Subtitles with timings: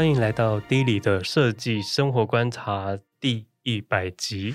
[0.00, 4.54] 欢迎来到 D 里的设计生活观察第一百集。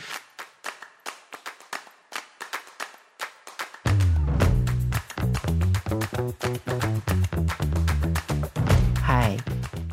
[9.00, 9.38] 嗨，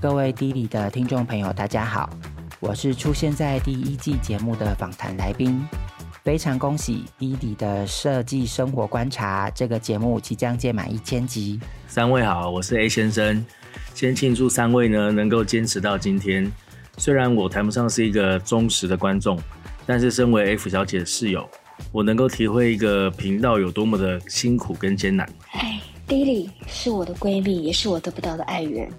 [0.01, 2.09] 各位 D 里的听众朋友，大家好，
[2.59, 5.62] 我是出现在第一季节目的访谈来宾。
[6.23, 11.61] 非常恭喜 D 里的设计生活观察这个节目即将届满一千集。
[11.87, 13.45] 三位好，我是 A 先生。
[13.95, 16.51] 先庆祝三位呢能够坚持到今天。
[16.99, 19.39] 虽然我谈不上是一个忠实的观众，
[19.87, 21.48] 但是身为 F 小姐的室友，
[21.91, 25.27] 我能够体会一个频道有多么的辛苦跟艰难。
[25.53, 28.91] 哎，Dily 是我的闺蜜，也是我得不到的爱人，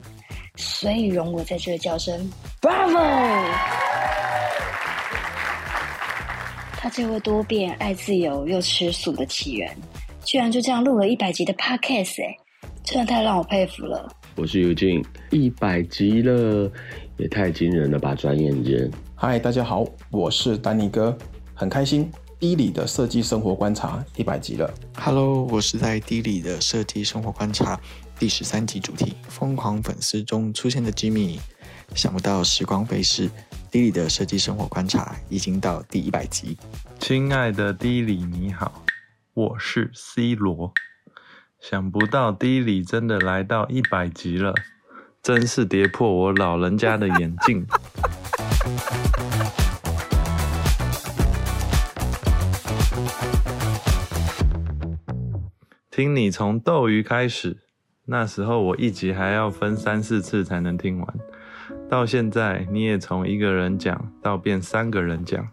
[0.56, 3.46] 所以容我在这叫声 Bravo。
[6.78, 9.70] 他这位多变、爱自由又吃素的奇人，
[10.26, 12.36] 居然就这样录了一百集的 Podcast，哎，
[12.84, 14.12] 真的太让我佩服了。
[14.36, 16.72] 我是尤静，一百集了，
[17.18, 18.16] 也太惊人了吧！
[18.16, 21.16] 转眼间，嗨，大家好，我是丹尼哥，
[21.54, 22.10] 很开心
[22.40, 24.74] ，D 里的设计生活观察一百集了。
[24.96, 27.80] Hello，我是在 D 里的设计生活观察
[28.18, 31.38] 第十三集主题疯狂粉丝中出现的 Jimmy，
[31.94, 33.30] 想不到时光飞逝。
[33.70, 36.58] D 里的设计生活观察已经到第一百集。
[37.00, 38.84] 亲爱的 D 里，你好，
[39.36, 40.74] 我是 C 罗。
[41.64, 44.54] 想不到 D 里真的来到一百集了，
[45.22, 47.66] 真是跌破我老人家的眼镜。
[55.90, 57.60] 听你从斗鱼开始，
[58.08, 61.08] 那时候我一集还要分三四次才能听完。
[61.90, 65.48] 到现在，你也从一个人讲到变三个人讲，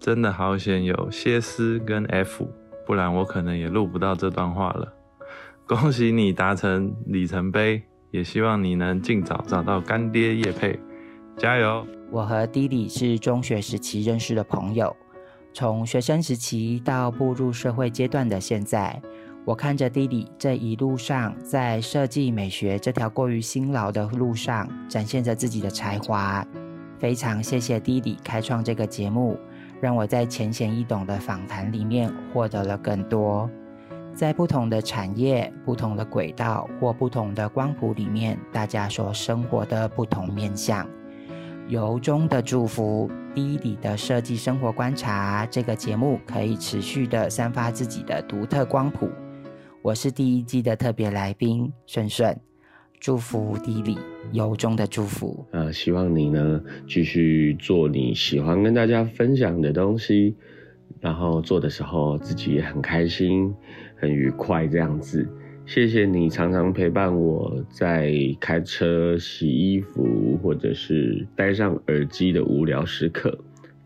[0.00, 2.48] 真的好险有歇斯跟 F，
[2.84, 4.94] 不然我可能也录不到这段话了。
[5.68, 7.82] 恭喜你达成里程碑，
[8.12, 10.78] 也希望你能尽早找到干爹叶佩，
[11.36, 11.84] 加油！
[12.12, 14.94] 我和弟弟是中学时期认识的朋友，
[15.52, 19.02] 从学生时期到步入社会阶段的现在。
[19.44, 26.46] 我看着弟弟这一路上，在设计美学这条过于辛劳的路上，展现着自己的才华。
[26.96, 29.36] 非常谢谢弟弟开创这个节目，
[29.80, 33.50] 让我在浅显易懂的访谈里面获得了更多。
[34.16, 40.88] 在不同的产业、不同的轨道或不同的光谱里面，大家所生活的不同面向。
[41.68, 49.10] 由衷的祝福 D 里的设计生活观察这个节目可以持续的散发自己的独特光谱。
[49.82, 52.34] 我是第一季的特别来宾顺顺，
[52.98, 53.98] 祝福 D 里，
[54.32, 55.44] 由衷的祝福。
[55.50, 60.34] 呃，希望你呢继续做你喜欢跟大家分享的东西，
[61.00, 63.54] 然后做的时候自己也很开心、
[63.96, 65.26] 很愉快这样子。
[65.66, 73.36] 谢谢你常常陪伴我在开车、洗衣服，或者是戴上耳机的无聊时刻，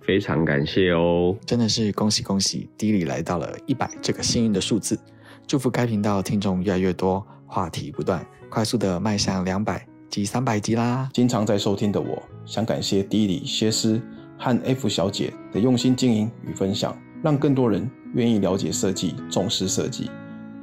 [0.02, 1.34] 非常感谢哦！
[1.46, 4.98] 真的是恭喜恭喜，D 里来到了一百这个幸运的数字。
[5.46, 11.08] 祝福该频道听众越来越多，话题不断，快速的迈向两百及三百集啦！
[11.14, 13.98] 经常在收听的我，想感谢 D 里薛师
[14.38, 20.10] 和 F 小姐的用心经营与分享，让更多人愿意了解设计，重视设计。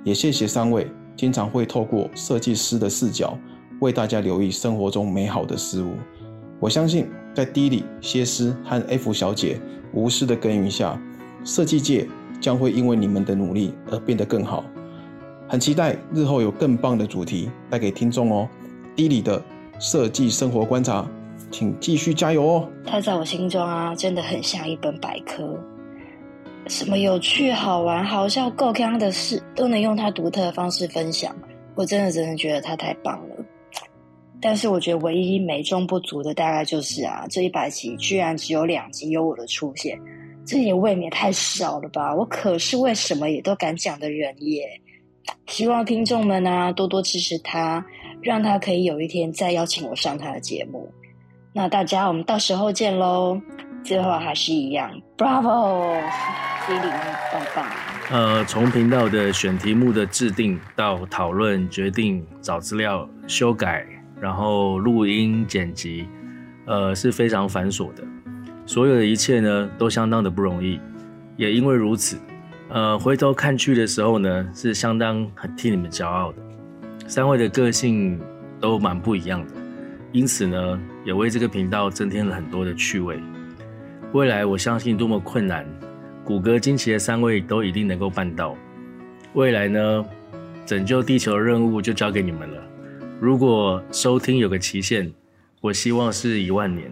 [0.04, 3.38] 也谢谢三位，经常会透过设计师的视角，
[3.82, 5.94] 为大家留意生活中美好的事物。
[6.60, 9.60] 我相信，在 D 里谢师和 F 小姐
[9.94, 11.00] 无私的耕耘下，
[11.44, 12.08] 设计界
[12.40, 14.64] 将会因为你们的努力而变得更好。
[15.50, 18.50] 很期待日后有更棒的主题带给听众哦。
[18.96, 19.42] D 里的
[19.80, 21.08] 设计生活观察，
[21.52, 22.70] 请继续加油哦。
[22.86, 25.58] 他在我心中啊，真的很像一本百科，
[26.70, 31.36] 什么有趣、好玩、好笑、够锵的事，都能用他独特的方式分享。
[31.76, 33.36] 我真的真的觉得他太棒了。
[34.40, 40.00] 但是我觉得唯一美中不足的，大概就是啊，这一百集居然只有两集有我的出现，
[40.46, 42.14] 这也未免太少了吧？
[42.14, 44.68] 我可是为什么也都敢讲的人耶。
[45.48, 47.84] 希望听众们啊多多支持他，
[48.22, 50.88] 让他可以有一天再邀请我上他的节目。
[51.52, 53.42] 那大家我们到时候见喽！
[53.84, 56.90] 最后还是一样，Bravo，D 里
[57.32, 57.66] 棒棒。
[58.12, 63.86] 呃，从频道的选题目的制定到讨论、决定、找资料、修改，
[64.20, 66.08] 然后录音剪辑，
[66.66, 68.04] 呃，是非常繁琐的。
[68.66, 70.80] 所有的一切呢，都相当的不容易。
[71.38, 72.18] 也因为如此。
[72.70, 76.38] 呃，回头看去的时候呢，是相当很替你们骄傲的。
[77.08, 78.20] 三位的个性
[78.60, 79.54] 都蛮不一样的，
[80.12, 83.18] 因此呢，也为这个频道增添了很多的趣味。
[84.14, 85.66] 未来我相信多么困难，
[86.24, 88.56] 谷歌惊奇的三位都一定能够办到。
[89.34, 90.06] 未来呢，
[90.66, 92.64] 拯救地球的任务就交给你们了。
[93.20, 95.14] 如果收听有个期限，
[95.62, 96.90] 我希望是一万年。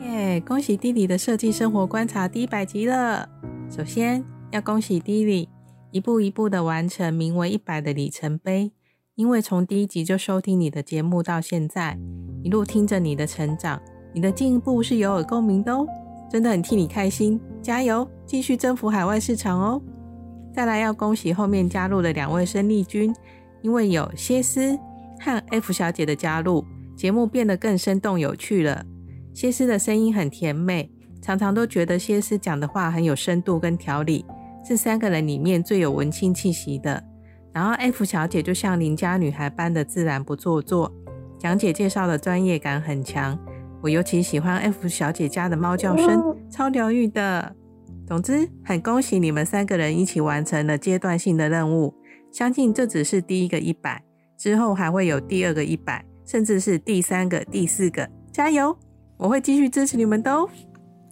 [0.00, 0.40] 耶！
[0.46, 3.28] 恭喜 D 里的设计生活观察第一百集了。
[3.68, 5.48] 首先要恭喜 D 里
[5.92, 8.70] 一步一步的完成名为一百的里程碑，
[9.16, 11.98] 因为从第一集就收听你的节目到现在，
[12.44, 13.80] 一路听着你的成长，
[14.14, 15.84] 你的进步是有耳共鸣的哦，
[16.30, 19.82] 真的很替你开心，加油，继续征服海外市场哦。
[20.54, 23.14] 再来要恭喜后面加入的两位生力军，
[23.60, 24.78] 因为有歇斯
[25.18, 26.64] 和 F 小姐的加入，
[26.96, 28.84] 节目变得更生动有趣了。
[29.34, 30.88] 歇斯的声音很甜美，
[31.20, 34.24] 常常都觉得歇斯讲的话很有深度跟条理，
[34.64, 37.02] 是三个人里面最有文青气息的。
[37.52, 40.92] 然后 F 小姐就像邻家女孩般的自然不做作，
[41.38, 43.38] 讲解介绍的专业感很强。
[43.82, 47.56] 我尤其喜欢 F 小姐家的猫叫声，超疗愈的。
[48.06, 51.94] 总之，很恭喜你们三个人一起完成了阶段性的任务。
[52.30, 54.02] 相信这只是第一个一百，
[54.36, 58.08] 之后还会有第二个一百，甚至是第三个、第四个。
[58.32, 58.76] 加油！
[59.16, 60.48] 我会继续支持你们的哦。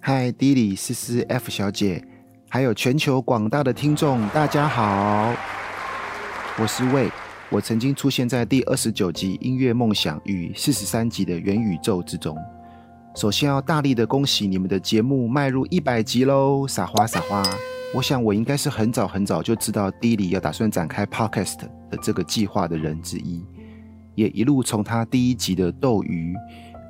[0.01, 2.05] 嗨，D 里、思思、F 小姐，
[2.51, 5.35] 还有全球广大的听众，大家好，
[6.59, 7.11] 我是魏。
[7.51, 12.35] 我曾经出现在第二十九集《音乐梦想》与四十三集的《元宇宙》之中。
[13.15, 16.67] 首先要大力的恭喜你们的节目迈入一百集喽！
[16.67, 17.43] 撒花撒花！
[17.95, 21.59] 我想我应该是很早很早就知道 d i l y 要打算展开 Podcast
[21.91, 23.45] 的这个计划的人之一，
[24.15, 26.35] 也一路从他第一集的斗鱼。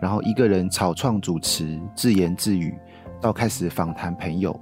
[0.01, 2.73] 然后一个人草创主持，自言自语，
[3.21, 4.59] 到开始访谈朋友，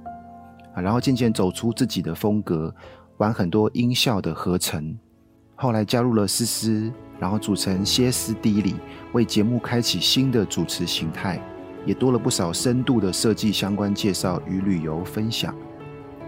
[0.81, 2.73] 然后渐渐走出自己的风格，
[3.17, 4.97] 玩很多音效的合成。
[5.55, 8.75] 后来加入了思思，然后组成歇斯底里，
[9.13, 11.41] 为节目开启新的主持形态，
[11.85, 15.55] 也多了不少深度的设计相关介绍与旅游分享。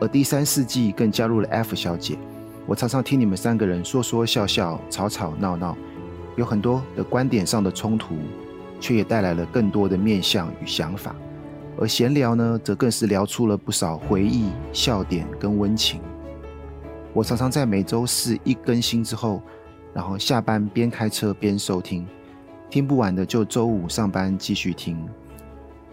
[0.02, 2.18] 而第三四季更加入了 F 小姐，
[2.66, 5.78] 我常常听你们三个人说说笑笑，吵吵闹闹，
[6.36, 8.16] 有很多的观点上的冲突。
[8.82, 11.14] 却也带来了更多的面向与想法，
[11.80, 16.02] 而闲聊呢，则更是聊出了不少回忆、笑点跟温情。
[17.14, 19.42] 我常常在每周四一更新之后，
[19.94, 22.06] 然后下班边开车边收听，
[22.70, 25.08] 听不完的就周五上班继续听，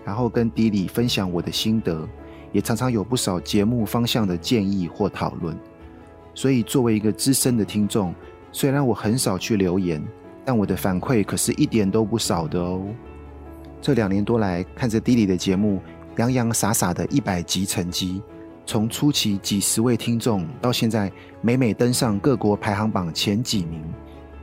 [0.04, 2.06] 然后跟 D 里分享我的心得，
[2.50, 5.56] 也常常有不少节目方向的建议或讨论。
[6.34, 8.12] 所以作为一个资深的听众，
[8.50, 10.04] 虽然我很少去留言。
[10.48, 12.80] 但我的反馈可是一点都不少的哦。
[13.86, 15.80] 这两年多来，看着 D 里的节目
[16.16, 18.20] 洋洋洒洒的一百集成绩，
[18.66, 21.08] 从初期几十位听众，到现在
[21.40, 23.80] 每每登上各国排行榜前几名，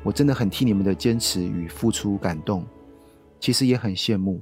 [0.01, 2.63] 我真的很替你们的坚持与付出感动。
[3.37, 4.39] 其实也很羡慕，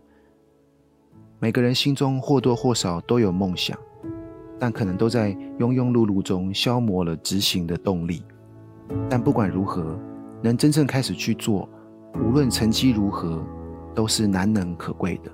[1.40, 3.76] 每个人心中或多或少都有梦想，
[4.60, 8.22] 但可能都在庸庸碌碌中消磨了执行的动力。
[9.10, 10.00] 但不管如何，
[10.44, 11.68] 能真正开始去做，
[12.24, 13.44] 无论成绩如何，
[13.94, 15.32] 都是难能可贵的。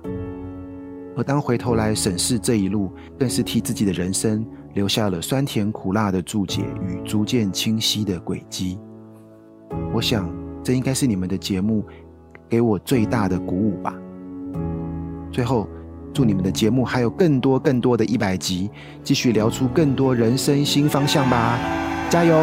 [1.16, 8.78] 而当回头来审视这一路，更是替自己的人生留下了酸甜苦辣的注解与逐渐清晰的轨迹。
[9.92, 11.84] 我想，这应该是你们的节目
[12.48, 13.94] 给我最大的鼓舞吧。
[15.32, 15.68] 最后，
[16.14, 18.70] 祝你们的节目还有更多更多的一百集，
[19.02, 21.58] 继续聊出更多人生新方向吧！
[22.08, 22.36] 加油！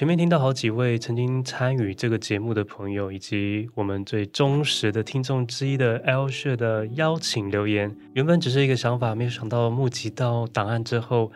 [0.00, 7.94] 前面听到好几位曾经参与这个节目的朋友，以及我们最忠实的听众之一的 L 社的邀请留言。
[8.14, 11.30] 原本只是一个想法，没有想到募集到档案之后，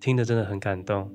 [0.00, 1.10] 听得真的很感动。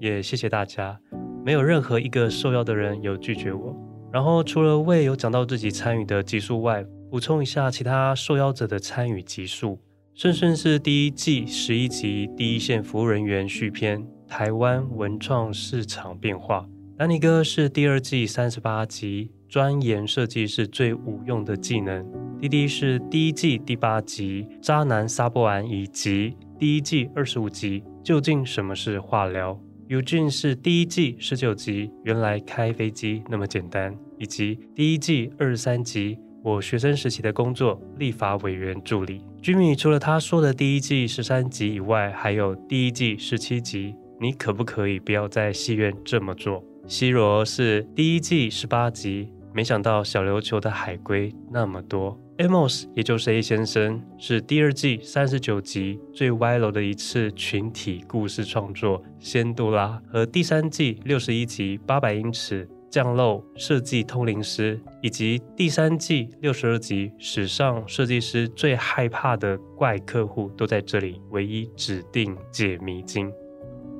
[0.00, 0.98] 也谢谢大家，
[1.44, 3.72] 没有任何一个受邀的人有拒绝我。
[4.12, 9.78] 然后除了魏有讲到自己参与的集数外，补充一下其他受邀者的参与集数：
[10.14, 16.66] 顺顺是第一季十一集第一线服务人员续篇，台湾文创市场变化；
[16.96, 22.02] 丹尼哥是第二季三十八集，专研设计是最无用的技能；
[22.40, 36.16] 滴滴是第一季第八集，渣男撒不完，以及第一季二十五集，究竟什么是化疗？Eugene 是第一季十九集，原来开飞机那么简单，以及第一季二十三集。
[36.44, 39.20] 我学生时期的工作，立法委员助理。
[39.40, 46.64] Jimmy 除了他说的第一季十三集以外，还有第一季十七集，你可不可以不要在戏院这么做？
[46.88, 52.18] 西罗是第一季十八集，没想到小琉球的海龟那么多。
[52.38, 59.00] Amos，也就是 A 先生，是第二季三十九集最歪楼的一次群体故事创作。
[59.20, 73.32] 仙杜拉和第三季六十一集八百英尺降漏设计通灵师，以及第三季六十二集史上设计师最害怕的怪客户，都在这里唯一指定解谜金。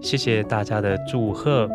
[0.02, 1.66] 谢谢大家的祝贺。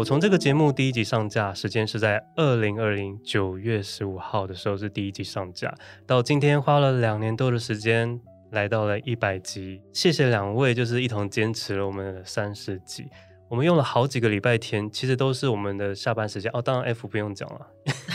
[0.00, 5.74] 我从这个节目第一集上架，时间是在二零二零九月十五号的时候是第一集上架，
[6.06, 8.18] 到今天花了两年多的时间，
[8.50, 9.82] 来到了一百集。
[9.92, 13.10] 谢谢两位，就是一同坚持了我们的三十集。
[13.50, 16.50] 我们用了好几个礼拜天，其实都是我们的下班时间。
[16.54, 17.66] 哦，当然 F 不用讲了，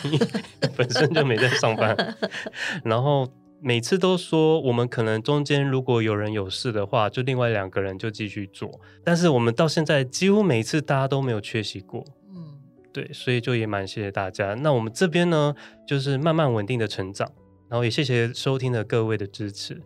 [0.75, 1.95] 本身就没在上班，
[2.83, 3.31] 然后。
[3.67, 8.79] 每次都说我们可能中间如果有人有事的话，就另外两个人就继续做。
[9.03, 12.59] 但是我们到现在几乎每一次大家都没有缺席过，嗯，
[12.93, 14.53] 对，所以就也蛮谢谢大家。
[14.53, 15.55] 那我们这边呢，
[15.87, 17.27] 就是慢慢稳定的成长，
[17.67, 19.81] 然后也谢谢收听的各位的支持。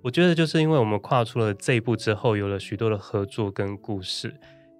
[0.00, 4.32] 我觉得就是因为我们跨出了这一步之后，有了许多的合作跟故事。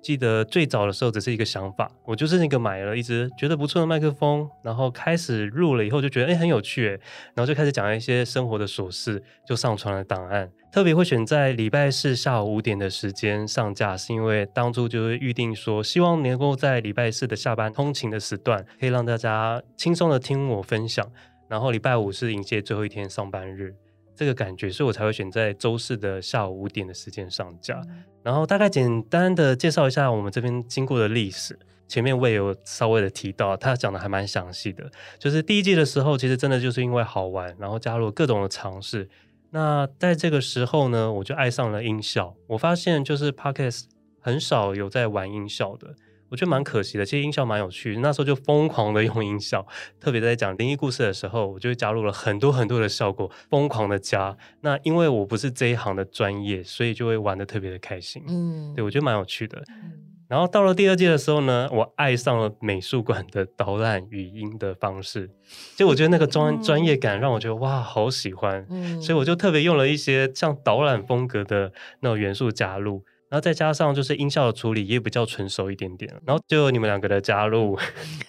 [0.04, 6.88] 记得最早的时候只是一个想法，我就是那个买了一支觉得不错的麦克风，然后开始录了以后就觉得哎、很有趣，
[7.34, 10.50] 然后就开始讲一些生活的琐事，就上传了档案。
[10.70, 21.10] 特别会选在礼拜四下午五点的时间上架，是因为当初就是预定说，希望能够在礼拜四的下班通勤的时段，可以让大家轻松的听我分享。
[21.48, 23.74] 然后礼拜五是迎接最后一天上班日。
[24.14, 27.80] 这个感觉，所以我才会选在周四的下午五点的时间上架。
[28.22, 31.58] 然后大概简单的介绍一下我们这边经过的历史。
[31.86, 34.90] 前面我也有稍微的提到，他讲的还蛮详细的。
[35.18, 39.08] 就是第一季的时候，其实真的就是因为好玩，然后加入各种的尝试。
[39.50, 42.34] 那在这个时候呢，我就爱上了音效。
[42.46, 43.84] 我发现就是 Podcast
[44.18, 45.94] 很少有在玩音效的。
[46.34, 49.64] 我觉得蛮可惜的，其实音效蛮有趣，那时候就疯狂的用音效，
[50.00, 54.36] 特别在讲灵异故事的时候，我就会加入了很多很多的效果，疯狂的加。
[54.62, 58.20] 那因为我不是这一行的专业，所以就会玩的特别的开心。
[58.26, 59.62] 嗯，对，我觉得蛮有趣的。
[59.68, 59.92] 嗯，
[60.26, 65.30] 然后到了第二届的时候呢，我爱上了美术馆的导览语音的方式，
[65.76, 68.66] 就我觉得那个专专业感让我觉得哇，好喜欢。
[68.70, 73.04] 嗯，所以我就特别用了一些像导览风格的那种元素加入。
[73.34, 77.76] 然后再加上就是音效的处理也比较纯熟一点点，然后就有你们两个的加入，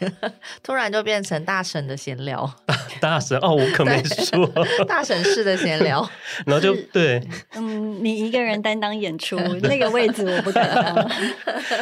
[0.64, 2.52] 突然就变成大神的闲聊，
[3.00, 4.50] 大神哦，我可没说
[4.88, 6.10] 大神式的闲聊，
[6.48, 7.22] 然后就对，
[7.54, 11.12] 嗯，你一个人担当演出 那个位置我不敢当，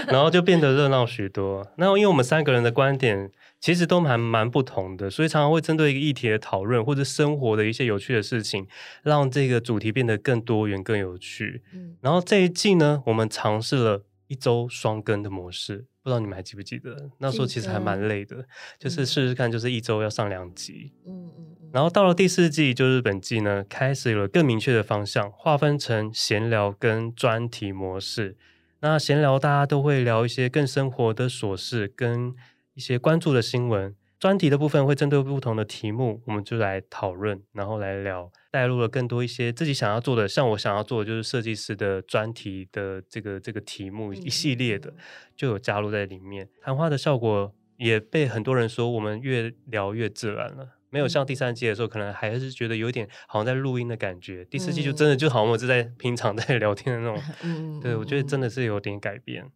[0.07, 1.65] 然后就变得热闹许多。
[1.77, 3.31] 那因为我们三个人的观点。
[3.63, 8.67] 其实都蛮蛮不同的，所以常常会针对一个议题的讨论，或者生活的一些有趣的事情，
[9.03, 11.63] 让这个主题变得更多元、更有趣。
[11.73, 17.09] 嗯，然后这一季呢，我们尝试了一周双更的模式，不知道你们还记不记得？
[17.19, 18.45] 那时候其实还蛮累的，
[18.77, 20.91] 就是试试看，就是一周要上两集。
[21.07, 21.55] 嗯嗯。
[21.71, 28.35] 然后到了第四季，就是本季呢，开始有了更明确的方向，划分成闲聊跟专题模式。
[28.81, 32.35] 那闲聊大家都会聊一些更生活的琐事，跟
[32.73, 44.93] 一些关注的新闻，专题的部分会针对不同的题目，我们就来讨论，然后来聊，带入了更多一些自己想要做的，像我想要做的就是设计师的专题的这个这个题目一系列的，
[45.35, 46.49] 就有加入在里面。
[46.61, 54.43] 谈话的效果也被很多人说，我们越聊越自然了，没有像第三季的时候，可能还是觉得有点好像在录音的感觉。
[54.45, 57.21] 第四季就真的就好像我是在平常在 聊天的那种，
[57.81, 59.51] 对，我觉得真的是有点改变。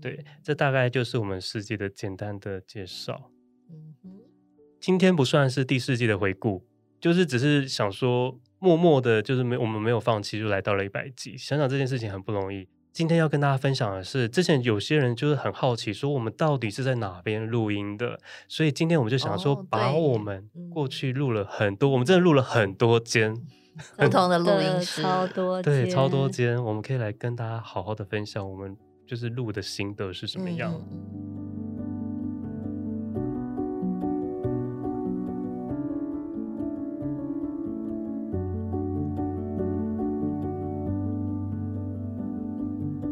[0.00, 3.30] 对，这大概就是我们世界的简单的介绍。
[3.70, 4.10] 嗯哼，
[4.80, 6.64] 今天不算是第四季的回顾，
[7.00, 11.36] 就是只是想说，默默的，就是没我们没有放弃，就来到了一百集。
[11.36, 12.68] 想想这件事情很不容易。
[12.92, 23.34] 今天要跟大家分享的是，之前有些人就是很好奇，说我们到底是在哪边录音的，所以今天我们就想说，把我们过去录了很多，哦、我们真的录了很多间
[23.98, 28.74] 不同的录音室，超多对，超多间，我们可以来跟大家好好的分享我们。
[29.06, 30.74] 就是录的心得是什么样？
[30.74, 30.82] 嗯、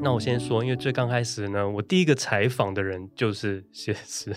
[0.03, 4.35] 那我先说，因为最刚开始呢，我第一个采访的人就是谢师。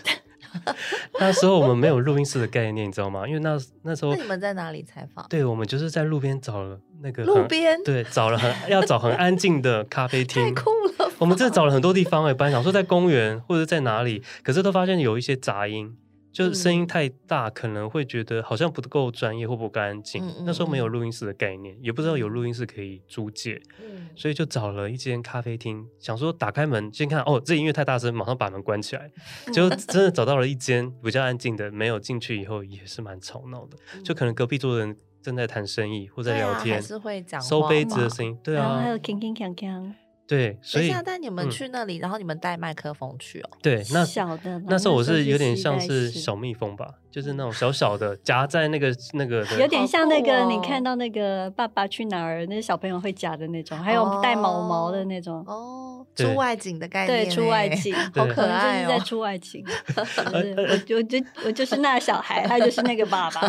[1.20, 3.28] 那时候我们没有录音室的概念，你知道吗？
[3.28, 5.26] 因为那那时候那你们在哪里采访？
[5.28, 10.87] 对，我们就是在路边找了那个路边，对，找了很要找很安静的咖啡厅，太酷了。
[11.20, 15.98] 我们真的找了很多地方哎，本来想说在公园或者在哪里，可是都发现有一些杂音。
[16.30, 20.24] 就是声音太大，可能会觉得好像不够专业或不干净。
[20.24, 29.10] 嗯嗯那时候没有录音室的概念，也不知道有录音室可以租借，嗯所以就找了一间咖啡厅，想说打开门先看，哦，这音乐太大声，马上把门关起来。
[29.52, 39.94] 结果真的找到了一间比较安静的，没有进去以后也是蛮吵闹的，就可能隔壁桌的人正在谈生意或在聊天，啊是会讲收杯子的声音，对啊还，有铿铿锵锵，
[40.28, 43.50] 对，所以等一下，但你们嗯去那里，然后你们带麦克风去哦。
[43.62, 55.44] 对，那小的那时候我是有点像是是小蜜蜂吧，就是那种小小的 夹在那个那个的，有点像那个哦你看到那个《爸爸去哪儿》那些小朋友会夹的那种，还有带毛毛的那种。
[55.48, 59.06] 哦，对出外景的概念对，欸，出外景，好可爱哦就是在。
[59.06, 59.64] 出外景。
[59.96, 63.42] 就是我就我就我就是那小孩，他就是那个爸爸。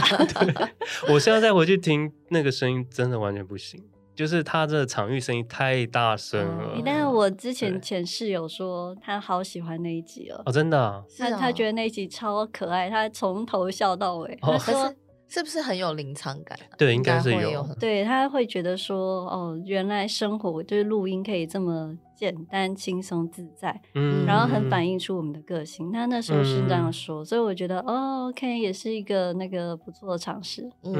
[1.11, 3.82] 我现在再回去听那个声音，真的完全不行，
[4.18, 6.72] 就是他这场域声音太大声了。
[6.75, 14.37] 嗯但是我之前前室友说他好喜欢那一集哦，哦，真的啊、他哦他觉得那一集超可爱，他从头笑到尾。
[14.42, 14.96] 哦他说可
[15.28, 16.75] 是是不是很有临场感啊？
[16.78, 17.66] 对应该是有。
[17.78, 25.92] 对他会觉得说，哦，原来生活就是录音可以这么简单、轻松、自在，嗯然后很反映出我们的个性。
[25.92, 30.68] 他那时候是这样说，所以我觉得，哦，OK，也是一个那个不错的尝试。
[30.82, 30.94] 嗯，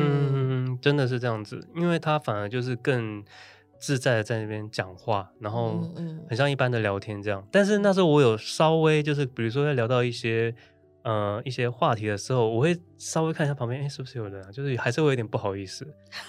[0.66, 3.25] 嗯，真的是这样子，因为他反而就是更
[3.80, 5.80] 自在的在那边讲话，然后
[6.28, 7.44] 很像一般的聊天这样。
[7.50, 10.54] 但是那时候我有稍微就是，比如说在聊到一些
[11.09, 14.53] 呃一些话题的时候，我会稍微看一下旁边，哎，是不是有人啊？
[14.53, 15.87] 就是还是会有点不好意思，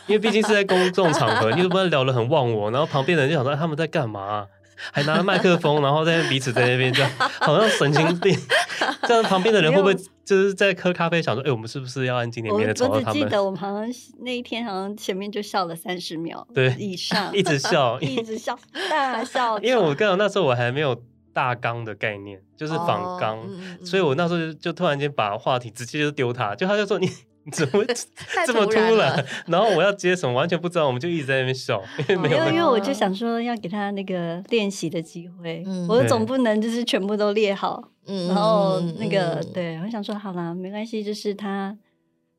[0.07, 4.47] 因为毕竟是在公众场合，你又不知道聊得很忘我，然后旁边的人就想说、哎他们在干嘛啊、
[4.93, 8.33] 还拿着麦克风，然后在彼此在那边这样，好像神经病。
[9.03, 9.93] 这样旁边的人会不会
[10.23, 13.25] 就是在喝咖啡，想说，哎，我们是不是要安静点，我我只记？
[13.25, 13.85] 得我们好像
[14.19, 18.57] 那一天好像前面就笑了三十秒，对以上一直笑一直笑，
[18.89, 19.59] 大笑。
[19.63, 20.95] 因为我刚好那时候我还没有
[21.33, 27.07] 大纲的概念，就是仿纲，哦嗯嗯嗯所以我那时候就就突然间把话题直接就丢他，就他就说你
[27.45, 27.83] 你怎么
[28.45, 41.75] 这么突然然后我要接什么完全不知道，我们就一直在那边笑，因为没有那个因为我就想说要给他那个练习的机会，嗯我对总不能就是全部都列好，嗯然后嗯那个、嗯对，我想说好啦，没关系，就是他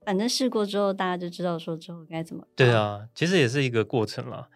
[0.04, 2.42] 反正试过之后，大家就知道说之后该怎么。
[2.54, 4.48] 对，啊，其实也是一个过程啦。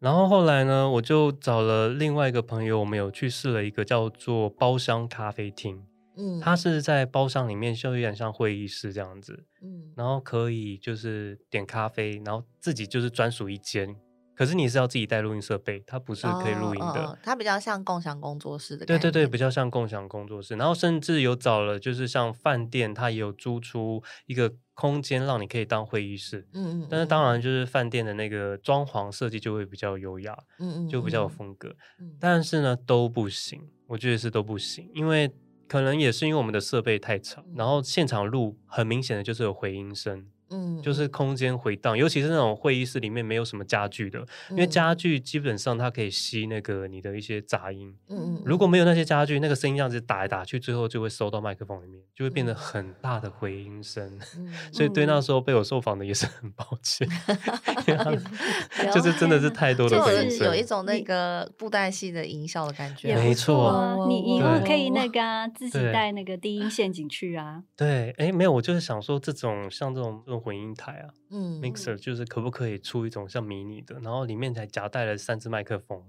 [0.00, 5.84] 然后后来呢，我就找了另外一个朋友，我们有去试了一个叫做包厢咖啡厅，
[6.16, 9.44] 嗯它是在包厢里面，就有点像会议室这样子。
[9.62, 13.94] 嗯然后可以就是点咖啡，然后自己就是专属一间，
[14.34, 16.86] 可是你是要自己带录音设备，它不是可以录音的。
[16.86, 26.46] 哦哦哦它比较像共享工作室的对对对，比较像共享工作室，然后甚至有找了，就是像饭店，它也有租出一个空间，让你可以当会议室。
[26.54, 31.68] 嗯嗯，但是当然，就是饭店的那个装潢设计就会比较优雅，嗯嗯就比较有嗯风格。
[32.00, 35.30] 嗯但是呢，都不行，我觉得是都不行，因为
[35.68, 40.26] 可能也是因为我们的设备太吵，然后现场录很明显的就是有回音声。
[40.50, 44.18] 嗯，就是空间回荡，尤其是那种会议室里面没有什么家具的，
[44.50, 47.94] 因为嗯家具基本上它可以吸那个你的一些杂音。
[48.08, 54.18] 嗯嗯，如果没有那些家具，那个声音这样子打来打去，最后就会收到麦克风里面，就会变得嗯很大的回音声。
[54.38, 57.06] 嗯 所以对那时候被我受访的也是很抱歉
[58.94, 60.64] 就是真的是太多的就回音声是有一。
[60.70, 67.60] 种那个布袋戏的音效的感觉，没错啊，你以后可以那个啊，自己带那个低音陷阱去啊。
[67.76, 76.02] 对，哎，没有，我就是想说，这种像这种这种混音台啊嗯，mixer 就是可不可以出一种像迷你的，然后里面才夹带了三支麦克风，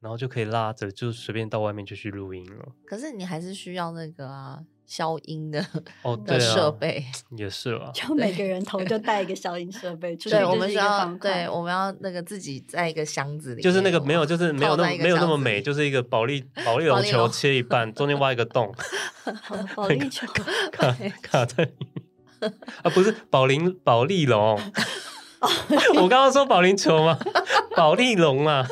[0.00, 2.68] 然后就可以拉着，就随便到外面就去录音了。
[2.86, 5.64] 可是你还是需要那个啊消音的
[6.02, 7.04] 哦， 设备。
[7.36, 7.90] 也是了。
[7.92, 18.74] 就每个人头就带一个 消音设备，出去对，我们需要对，我们要那个自己在一个箱子里，就是那个没有，就是没有那么没有那么美，就是一个保利保利龙球切一半，中间挖一个洞，
[19.74, 20.26] 保利球。
[20.72, 21.97] 卡卡在里面
[22.82, 24.58] 啊，不是保龄保利龙，
[25.96, 27.18] 我刚刚说保龄球吗？
[27.76, 28.66] 保利龙啊，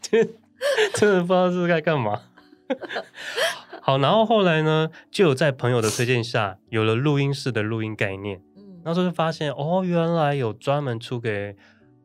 [0.00, 0.34] 真
[0.94, 2.20] 真的不知道是该干嘛。
[3.80, 8.40] 好，然后后来呢，就有在朋友的推荐下，有了录音室的录音概念。
[8.56, 11.56] 嗯那时候就发现，哦，原来有专门出给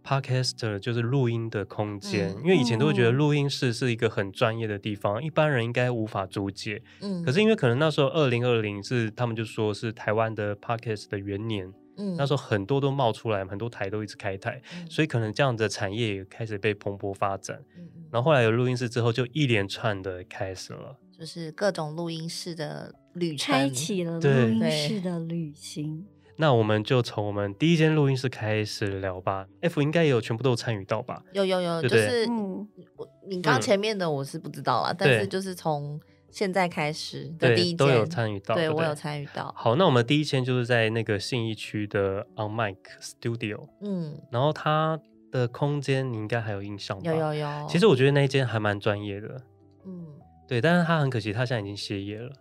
[0.04, 2.30] podcaster 就是录音的空间。
[2.32, 6.82] 嗯因为以前都会觉得录音室是一个很专业的地方，一般人应该无法租借。
[7.02, 17.58] 嗯，可是因为可能那时候二零二零是他们就说是台湾的 podcast 的元年，嗯那时候很多都冒出来，很多台都一直开台，嗯所以可能这样的产业也开始被蓬勃发展。
[17.78, 20.98] 嗯嗯然后后来有录音室之后，就一连串的开始了。
[21.18, 26.06] 就是各种录音室的旅程，开启了对录音室的旅行。
[26.42, 29.46] 那我们就从我们第一间录音室开始聊吧。
[29.62, 31.22] F 应该也有全部都有参与到吧？
[31.34, 36.02] 有有有，对对就是嗯我你刚前面的我是不知道啦，但是就是从
[36.32, 39.54] 现在开始的第一间都有参与到，对，对我有参与到。
[39.56, 45.00] 好，那我们第一间就是在那个信义区的 On Mic Studio，嗯，然后它
[45.32, 47.04] 的空间你应该还有印象吧？
[47.12, 47.68] 有有有。
[47.70, 49.40] 其实我觉得那一间还蛮专业的，
[49.86, 50.08] 嗯，
[50.48, 52.32] 对，但是它很可惜，它现在已经歇业了。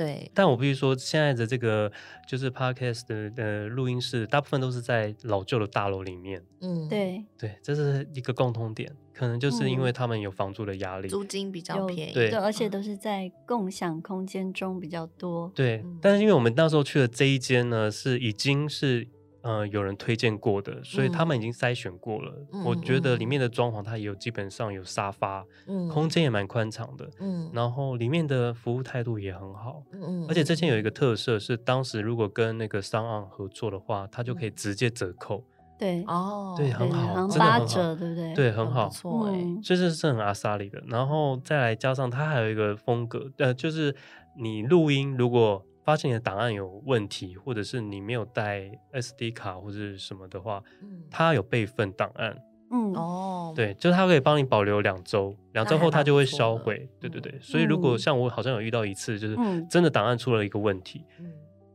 [0.00, 1.92] 对，但我必须说，现在的这个
[2.26, 6.42] 就是 podcast 的呃录音室，大部分都是在老旧的大楼里面。
[6.62, 15.52] 嗯，对对，这是一个共通点，可能就是因为他们有房租的压力，租金比较便宜，对，而且都是在共享空间中比较多。
[15.54, 19.06] 对，但是因为我们那时候去的这一间呢，是已经是。
[19.42, 22.32] 呃，有人推荐过的，所以他们已经筛选过了。
[22.52, 35.42] 嗯、我觉得里面的装潢，它也有基本上有沙发，嗯、空间也蛮宽敞的，嗯，然后里面的服务态度也很好，嗯，而且这间有一个特色是，当时如果跟那个 SoundOn 合作的话，它就可以直接折扣，
[35.78, 38.34] 对，哦，对，很好，真的八折，对不对？
[38.34, 40.82] 对，很好，不错哎，所以这是很阿萨里的。
[40.88, 43.96] 然后再来加上它还有一个风格，呃，就是
[44.38, 45.64] 你录音如果。
[45.84, 52.36] 发现你的档案有问题，或者是你没有带 SD 卡或者什么的话，嗯，它有备份档案，
[52.70, 52.92] 嗯。
[52.94, 57.32] 哦，对，就是它可以帮你保留两周，两周后它就会销毁，对对对。
[57.32, 59.36] 嗯、所以如果像我好像有遇到一次，就是
[59.70, 61.26] 真的档案出了一个问题，嗯、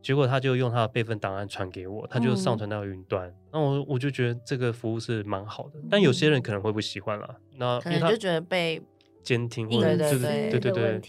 [0.02, 6.26] 结果他就用他的备份档案传给我，他就上传到云端，那、嗯、我我就觉得这个服务是蛮好的，但有些。
[6.26, 8.82] 人可能会不喜欢啦，那可能就觉得被
[9.22, 11.00] 监听或者就是对对对。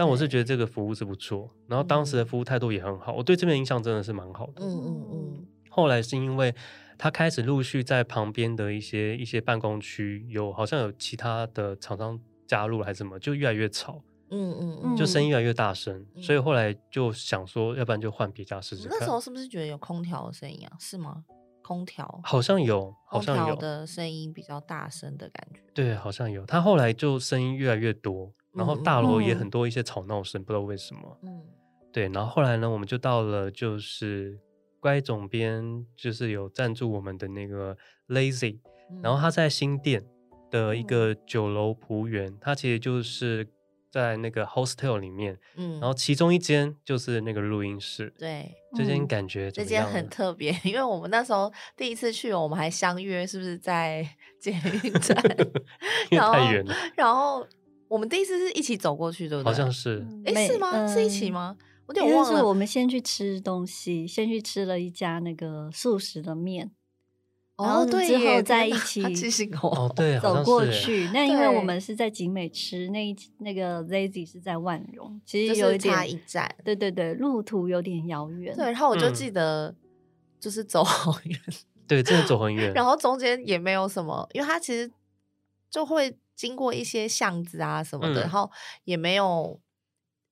[0.00, 4.64] 但我是觉得这个服务是不错，然后当时的服务态度也很好，我对这边印象真的是蛮好的。
[4.64, 5.46] 嗯嗯嗯。
[5.68, 6.54] 后来是因为
[6.96, 14.02] 他开始陆续在旁边的一些一些办公区有好像有其他的厂商加入还是什么，就越来越吵。
[14.30, 14.96] 嗯嗯嗯。
[14.96, 18.96] 就声音越来越大声，所以后来就想说，要不然就换别家试试看。
[18.98, 20.72] 那时候是不是觉得有空调的声音啊？
[20.80, 21.24] 是吗？
[21.62, 25.60] 空调好像有，好像有的声音比较大声的感觉。
[25.74, 26.46] 对，好像有。
[26.46, 28.32] 他后来就声音越来越多。
[28.52, 31.18] 然后大楼也很多一些吵闹声，嗯、不知道为什么。
[31.22, 31.40] 嗯，
[31.92, 32.08] 对。
[32.08, 34.36] 然后后来呢，我们就到了，就是
[34.80, 37.76] 乖总编就是有赞助我们的那个
[38.08, 38.58] Lazy，、
[38.90, 40.04] 嗯、然后他在新店
[40.50, 43.46] 的一个酒楼蒲园，他、嗯、其实就是
[43.88, 45.38] 在那个 hostel 里面。
[45.56, 48.12] 嗯，然后其中一间就是那个录音室。
[48.18, 54.04] 对，这间感觉这间很特别，因为我们那时候第一次去，我们还相约是不是在
[54.42, 54.50] 捷
[54.82, 55.16] 运站？
[56.10, 56.74] 因为太远了。
[56.96, 57.46] 然后。
[57.90, 59.44] 我们第一次是一起走过去，对不对？
[59.44, 60.86] 好像是，哎，是吗？
[60.86, 61.56] 是一起吗？
[61.86, 62.38] 我有点忘了。
[62.38, 66.70] 是我们先去吃东西，先去吃了一家那个素食的面，
[67.58, 69.02] 然后之后再一起
[69.60, 71.10] 哦，对，走过去。
[71.12, 76.48] 那因为我们是在景美吃，那一那个 Lazy 是在万荣，其实有一点差一站。
[76.64, 78.54] 对对对，路途有点遥远。
[78.54, 79.74] 对，然后我就记得
[80.38, 81.40] 就是走 好远，
[81.88, 82.72] 对，真的走很远。
[82.72, 84.88] 然后中间也没有什么，因为它其实
[85.68, 86.16] 就会。
[86.40, 88.50] 经过一些巷子啊什么的，嗯、然后
[88.84, 89.60] 也没有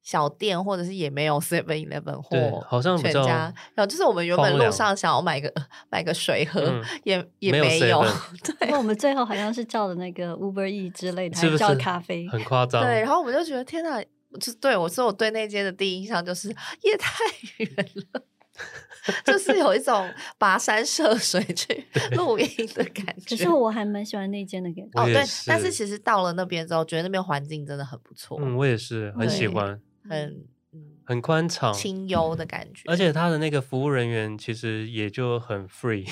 [0.03, 3.53] 小店，或者是也没有 Seven Eleven 或好像全家。
[3.75, 5.53] 然后就是我们原本路上想要买个
[5.91, 8.03] 买个水 喝，嗯、也也没有。
[8.59, 12.83] 对，我们最后好像是叫的那个 Uber E 之类的，是是还叫咖啡，很夸张。
[12.83, 14.03] 对，然后我们就觉得天哪，
[14.41, 16.49] 就对我说，我对那间的第一印象就是
[16.81, 17.23] 也太
[17.59, 17.71] 远
[18.15, 18.23] 了。
[19.25, 23.37] 就是有一种跋山涉水去露营的感 觉。
[23.37, 25.01] 可是我还蛮喜欢那间的感觉。
[25.01, 28.39] 哦，对，但是其实到了那边之后，觉得那边环境真的很不错。
[28.41, 30.45] 嗯，我也是很喜欢，很
[31.05, 32.83] 很宽敞、清幽的感觉。
[32.87, 36.07] 而且他的那个服务人员其实也就很 free。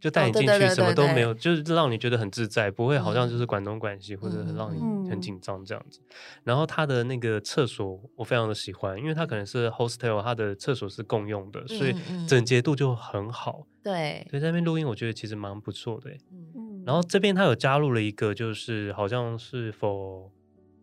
[0.00, 6.00] 就带你进去，什么都没有，就是让你觉得很自在，不会好像就是管东管西，或者很让你很紧张这样子。
[6.44, 11.94] 然后他的那个厕所我非常的喜欢，因为他可能是 hostel，他的厕所是共用的，所以
[12.28, 13.66] 整洁度就很好。
[13.82, 16.10] 对，所以在那边录音，我觉得其实蛮不错的。
[16.30, 20.30] 嗯，然后这边他有加入了一个，就是好像是否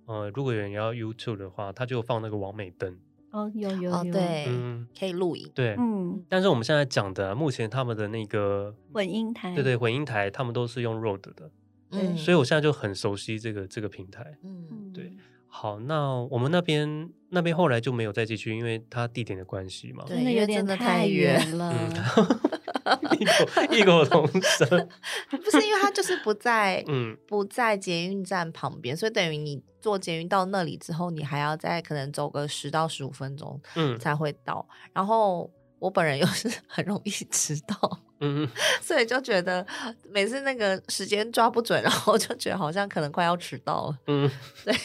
[0.08, 2.98] 呃，如果有人要 YouTube 的话，他就放那个完美灯。
[3.36, 11.52] 哦，有有有，对，嗯，可以录影，对，嗯，但是我们现在讲的，目前他们的那个混音台，对对，混音台，他们都是用 Rode 的，
[11.92, 15.12] 嗯，所以我现在就很熟悉这个这个平台，嗯，对，
[15.48, 21.74] 好，那我们那边那边后来就没有再继续，因为它地点的关系嘛，真的有点太远了，
[23.72, 24.90] 异口同声，
[25.30, 29.64] 不是因为它就是不在， 嗯，不在捷运站旁边，所以等于你。
[29.86, 34.66] 坐捷运到那里之后，你还要再可能走个十到十五分钟，嗯，才会到。
[34.68, 38.50] 嗯、然后我本人又是很容易迟到，嗯，
[38.82, 39.64] 所以就觉得
[40.10, 44.28] 每次那个时间抓不准，然后就觉得好像可能快要迟到了，嗯，
[44.66, 44.76] 对，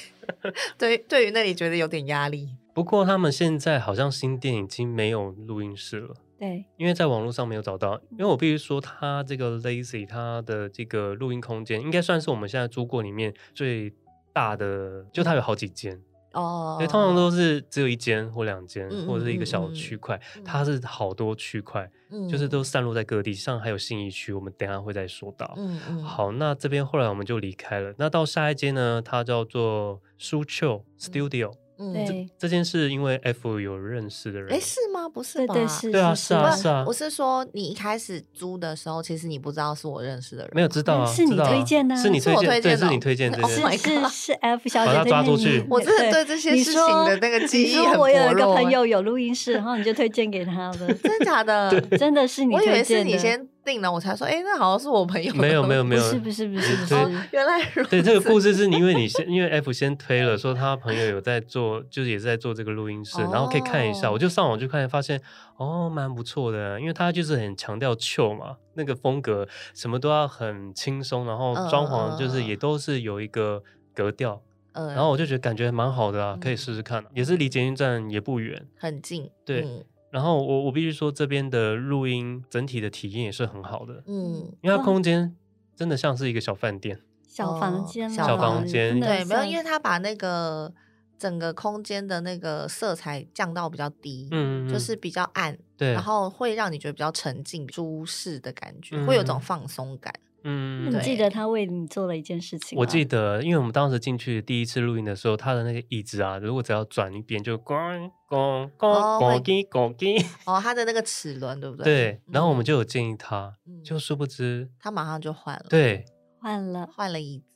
[0.77, 2.51] 对，对于那里觉得有点压力。
[2.75, 8.01] 不过他们现在好像新店已经没有录音室了，对，因为在网络上没有找到。
[8.11, 13.95] 因为我必须说，它这个 Lazy，它的这个录音空间应该算是我们现在租过里面最。
[14.33, 16.01] 大的就它有好几间，
[16.35, 25.53] 哦，对，通常都是只有一间或两间，嗯、或者是一个小区块，它是好多区块，嗯、就是都散落在各地，像还有信义区，我们等一下会再说到。
[25.57, 31.53] 嗯嗯，好，那这边后来我们就离开了，那到下一间呢，它叫做书丘 Studio。
[31.81, 35.09] 嗯，这这件事因为 F 有认识的人，哎，是吗？
[35.09, 35.55] 不是吧？
[35.55, 36.85] 对是，对啊，是啊，是啊。
[36.87, 45.65] 我是说，你一开始租的时候，其实你不知道是我认识的人，没有知道啊，是你推荐的，是你推荐，对，是你推荐的，是是是 F 小姐把他抓出去。
[45.71, 48.01] 我真的对这些事情的那个记忆很薄弱。
[48.03, 51.81] 我有一个朋友有录音室，然后你就推荐给他的， 真的假的？
[51.97, 53.49] 真的是你推荐的，我以为是你先。
[53.65, 55.35] 定了，我才说，哎，那好像是我朋友。
[55.35, 56.95] 没有，没有，没有，不是，不是，不是，不是。
[57.33, 57.91] 原来如此。
[57.91, 64.11] 对，这个故事是因为你先， 因为 F 先推了，说他朋友有在做， 就是也是在做这个录音室，然后可以看一下。
[64.11, 65.21] 我就上网去看，发现
[65.57, 73.63] 哦，蛮不错的，因为他就是很强调 chill 嘛，那个风格什么都要很轻松，然后装潢就是也都是有一个
[73.95, 74.43] 格调。
[74.73, 74.89] 嗯。
[74.89, 77.05] 然后我就觉得感觉蛮好的啊，可以试试看。
[77.15, 79.31] 也是离捷运站也不远，很近。
[79.45, 79.85] 对。
[80.11, 85.37] 然后我我必须说，这边的录音整体的体验也是很好的，嗯，因为它空间
[85.77, 90.73] 真的像是一个小饭店，小房间，小房间，对，没有，因为它把那个
[91.19, 100.13] 整个空间的那个色彩降到比较低，嗯，就是比较暗，对，然后会让你觉得比较沉静、舒适的感觉，会有种放松感。
[100.45, 102.79] 嗯，你记得他为你做了一件事情？
[102.79, 110.25] 我记得，因为我们当时进去第一次录音的时候，他的那个椅子啊，如果只要转一边就咣咣咣咣叽咣叽。
[110.47, 111.85] 哦，他的那个齿轮对不对？
[111.85, 112.21] 对。
[112.33, 115.67] 然后我们就有建议他，就殊不知他马上就换了。
[115.69, 116.05] 对，
[116.41, 117.50] 换了，换了椅子。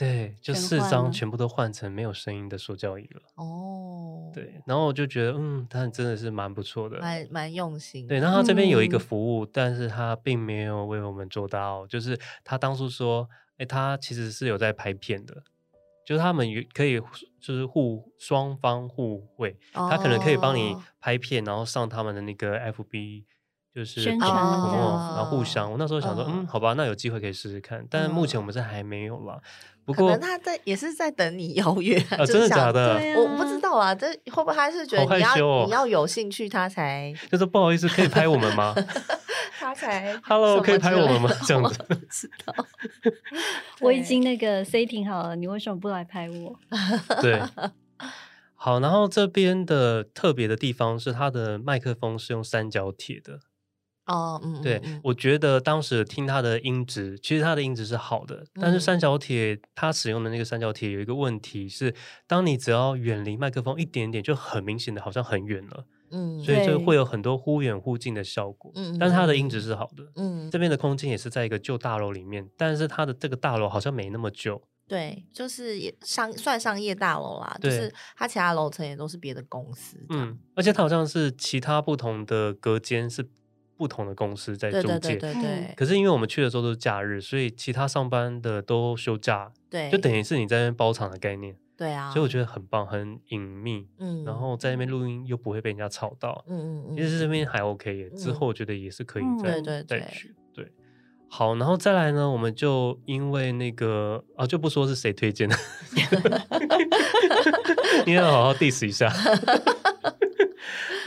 [0.00, 3.20] 对，就四张全部都换成没有声音的塑胶椅了。
[3.34, 8.06] 哦，对，然后我就觉得，嗯，他真的是蛮不错的，蛮蛮用心。
[8.06, 15.42] 对，然后他这边有一个服务，嗯、但是他并没有为我们做到，就是他当初说，哎，他其实是有在拍片的，
[16.06, 16.98] 就是他们可以
[17.38, 23.24] 就是互双方互惠，哦、他可能可以帮你拍片，然后上他们的那个 FB。
[23.74, 25.70] 就是宣传，然后互相。
[25.70, 27.86] 我那时候想说，嗯，好吧，那有机会可以试试看。
[27.88, 29.38] 但是目前我们是还没有啦。
[29.84, 32.94] 不过，可能他在也是在等你邀约啊，真的假的？
[33.16, 38.74] 我不知道啊，这会不会他是觉得你要你要有兴趣，他才 就是不好意思，可以拍我们吗？
[39.58, 41.30] 他才 Hello，可以拍我们吗？
[41.46, 41.78] 这样子，
[42.10, 42.54] 知道。
[43.80, 46.58] 我已经那个 setting 好了，你为什么不来拍我？
[47.20, 47.40] 对，
[48.54, 48.80] 好。
[48.80, 53.40] 然后这边的特别的地方是，它的麦克风是用三角铁的。
[54.10, 59.00] 哦，嗯，对，我觉得当时听他的音质，其实他的音质是好的，但是三。
[59.00, 61.94] 角铁它使用的那个三角铁有一个问题是，
[62.26, 67.02] 当你只要远离麦克风一点点，就很明显的好像很远了，嗯，所以就会有。
[67.02, 83.26] 很多忽远忽近的效果，嗯，但是它的音质是好的，嗯，这边的空间也是在一个旧大楼里面，但是它的这个大楼好像没那么旧，对，就是也商算商业大楼啦，就是它其他楼层也都是别的公司，嗯，而且它好像是其他不同的隔间是。
[83.80, 85.74] 不同的公司在中介，对对对。
[85.74, 92.10] 可是因为我们去的时候都是假日，所以其他上班的都休假，对，就等于是你在那边包场的概念，对啊。
[92.10, 96.96] 所以我觉得很棒，很隐秘，嗯，然后在那边录音又不会被人家吵到，嗯嗯嗯。
[96.98, 100.70] 其实这边还 OK 耶，之后我觉得也是可以再再再去，对。
[101.30, 105.56] 好，然后再来呢，我们就因为那个啊，就不说是谁推荐的，
[108.04, 109.10] 你要好好 diss 一下。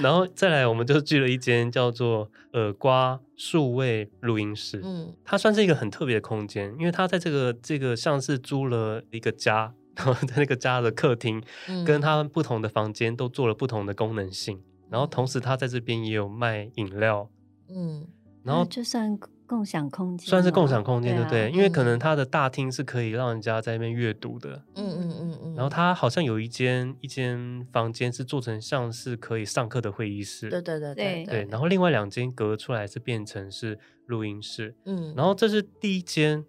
[0.01, 4.81] 然后再来，我们就去了一间叫做耳瓜数位录音室。
[4.83, 14.61] 嗯，它算是一个很特别的空间，因为它在这个这个像是租了一个家，然后在那个家的客厅，嗯、跟它不同的房间都做了不同的功能性。
[14.89, 17.29] 然后同时，它在这边也有卖饮料。
[17.69, 18.07] 嗯，
[18.43, 19.19] 然后就算。
[19.47, 21.49] 共享空间算是共享空间，对不对？
[21.51, 24.63] 因为可能它的大厅是可以让人家在那边阅读的。
[24.75, 25.55] 嗯嗯嗯嗯。
[25.55, 30.49] 然后它好像有一间一间房间是做成像是可以上课的会议室。
[30.49, 31.47] 对对对对对。
[31.51, 34.75] 然后另外两间隔出来是变成是录音室。
[34.85, 35.13] 嗯。
[35.15, 36.43] 然后这是第一间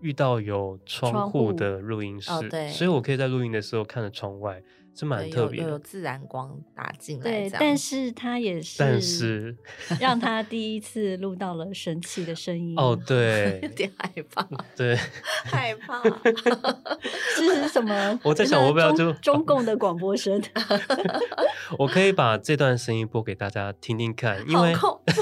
[0.00, 4.62] 遇到有窗户的录音室，对，所以我可以在录音的时候看着窗外。
[4.94, 7.22] 是蛮特别的，有自然光打进来。
[7.22, 9.56] 对，但是他也 是，但是
[9.98, 12.74] 让他第一次录到了神奇的声音。
[12.78, 14.46] 哦， 对，有点害怕。
[14.76, 14.96] 对，
[15.44, 16.02] 害怕。
[17.36, 18.20] 这是什么？
[18.22, 20.42] 我在想，我不要就中共的广播声。
[21.78, 25.12] 我可以把这段声音播给大家听听看，因为恐怖。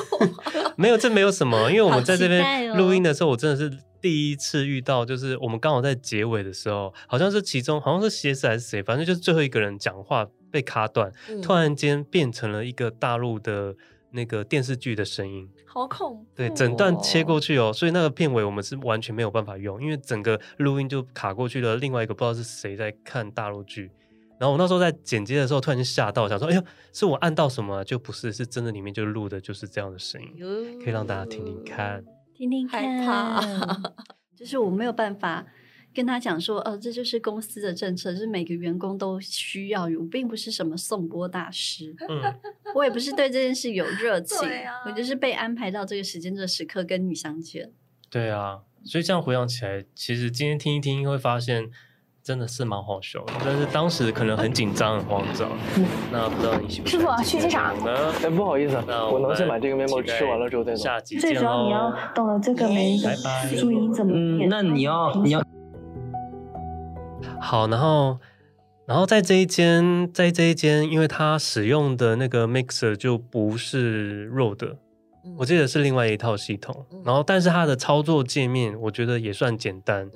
[0.77, 3.79] 没有，这没有什么，因为我们在这边录音的时候，我真的是。
[4.01, 13.75] 第一次遇到，就是我们刚好在结尾的时候，好像是其中好像是蝎子还是谁，反正就是最后一个人讲话被卡断，嗯、突然间变成了一个大陆的
[14.13, 16.27] 那个电视剧的声音，好恐怖、哦！
[16.35, 21.77] 对，整段切过去哦，所以那个片尾我们是完全没有办法用，因为整个录音就卡过去了。
[21.77, 23.91] 另外一个不知道是谁在看大陆剧，
[24.39, 27.85] 然后我那时候在剪接的时候，突然间吓到，想说：“哎呦，是我按到什么？
[27.85, 32.03] 就不是，是真的里面就录的就是这样的声音，可以让大家听听看，
[32.39, 32.83] 听听看。
[32.83, 33.93] 害怕
[34.37, 35.45] 就是我没有办法
[35.93, 42.23] 跟他讲说，呃，这就是公司的政策，就是每个员工都需要有，我并不是什么颂钵大师，嗯，
[42.77, 47.73] 我也不是对这件事有热情，啊、我就是被安排到这个时间、这个时刻跟你相见。
[48.09, 51.69] 对啊，所以这样回想起来，其实今天听一听会发现。
[52.29, 55.49] 真的是蛮好笑的，但是当时可能很紧张、很慌张。
[55.79, 57.25] 嗯、那不知道你喜不喜欢？
[57.25, 57.75] 师傅，去机场。
[57.87, 60.83] 哎，不好意思，我，我能先把这个 memo 吃完了之后再走。
[60.85, 63.09] 下集最主要你要懂了这个每一个
[63.59, 64.13] 注意怎么。
[64.15, 65.43] 嗯，那你要你要
[67.41, 68.19] 好，然后
[68.85, 74.77] 然后在这一间，在这一间，因为它使用的那个 mixer 就不是 Rode，
[75.39, 76.85] 我记得是另外一套系统。
[77.07, 80.11] 然后，但是它的操作界面，我觉得也算简单。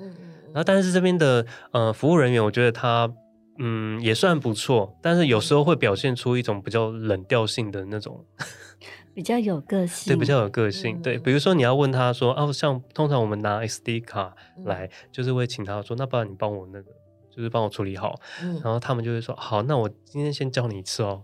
[0.53, 3.11] 然后，但是这边的呃服务人员，我觉得他
[3.59, 8.23] 嗯也算不错，但是有时候会表现出一种比较冷调性的那种，
[9.13, 11.63] 比较有个性，对，比较有个性，嗯、对，比如说你。
[11.63, 14.35] 要问他说，哦，像通常我们拿 SD 卡
[14.65, 16.91] 来，嗯、就是会请他说，那不然你帮我那个，
[17.35, 21.23] 就是帮我处理好，嗯、然后他们就会说，好，那我今天先教你一次哦。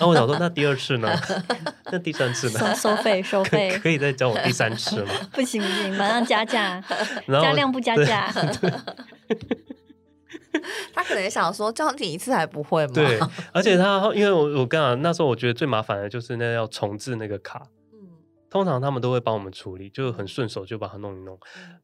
[0.00, 1.08] 那我想说，那第二次呢？
[1.92, 2.74] 那第三次呢？
[2.74, 5.12] 收收费， 收费可，可以再教我第三次吗？
[5.32, 6.82] 不行不行，马上加价，
[7.28, 8.32] 加量不加价。
[10.94, 12.92] 他可能也想说，教你一次还不会吗？
[12.94, 13.18] 对，
[13.52, 17.62] 而且他因为我我刚刚那时候我觉得最麻烦的就是那要重置那个卡。
[18.54, 21.36] 通常他们都会帮我们处理，就很顺手就把它弄一弄。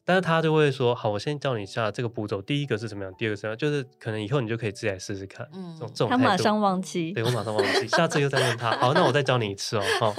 [0.05, 8.71] 但是他就会说：“好，我先教你一下这个步骤，第一个是怎么样，第二个是怎么样，就是可能以后你就可以自己来试试看。”嗯，这种这种他马上忘记，对，我马上忘记，下次又再问他。
[8.77, 9.83] 好，那我再教你一次哦。
[9.99, 10.15] 好，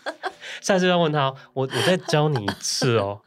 [0.60, 3.22] 下次要问他，我我再教你一次哦。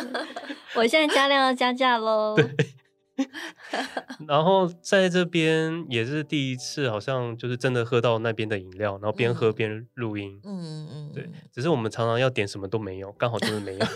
[0.76, 2.36] 我现在加量要加价 喽。
[2.36, 2.44] 对。
[4.28, 10.40] 然后在这边也是第一次，好像就是真的喝到那边的饮料，然后边喝边录音。
[10.44, 13.86] 嗯嗯嗯，对，只是我们常常要点什么都没有，刚好就是没有。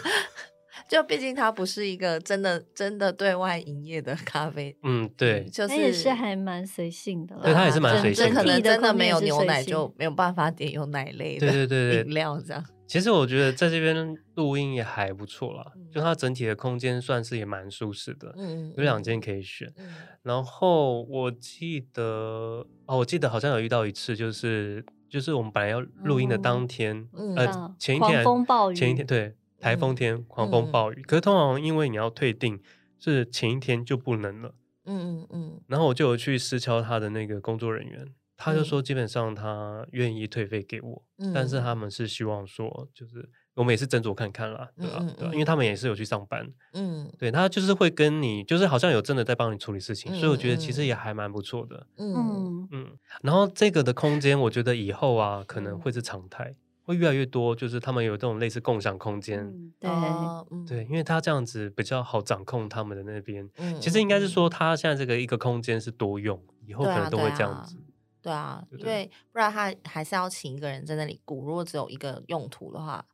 [0.89, 4.77] 就毕竟它不是一个真的真的对外营业的咖啡。
[4.83, 7.37] 嗯，对，就是也是还蛮随性的。
[7.43, 8.35] 对，它也是蛮随性的。
[8.35, 11.47] 可能真的没有牛奶就没有办法点有奶类的。
[11.47, 12.65] 对对对饮料这样。
[12.87, 19.69] 其实我觉得在这边录音也还不错啦，嗯、就它整体的空间算是也蛮舒适的，嗯、有两间可以选。
[19.77, 31.01] 嗯、然后我记得哦，我记得好像有遇到一次，就是就是我们本来要录音的当天，嗯、呃，前一天，狂风暴雨，前一天对，台风天，狂风暴雨。
[31.01, 32.61] 嗯、可是通常因为你要退订，
[32.99, 34.55] 是前一天就不能了。
[34.85, 35.61] 嗯嗯嗯。
[35.67, 38.07] 然后我就有去私敲他的那个工作人员。
[38.39, 44.99] 他就说，基本上他愿意退费给我，嗯、但是他们是希望说，就是我们也是斟酌看看啦，对吧？
[45.01, 45.33] 嗯嗯对吧？
[45.33, 52.99] 因为他们也是有去上班，嗯，对，他就是会跟你，就是好像有真的在帮你处理事情，嗯、所以我觉得其实也还蛮不错的，嗯嗯。
[53.23, 56.55] 然后这个的空间，我觉得以后啊可能会是常态，
[56.87, 63.51] 会越来越多，就是他们有这种类似共享空间，嗯、对，对，因为他这样子比较好掌控他们的那边。
[63.57, 67.77] 嗯、其实应该是说，他现在这个一个空间是多用，以后可能都会这样子。
[68.23, 71.45] 对啊，对对，因为不然他还是要请一个人在那里顾。
[71.45, 73.05] 如果只有一个用途的话，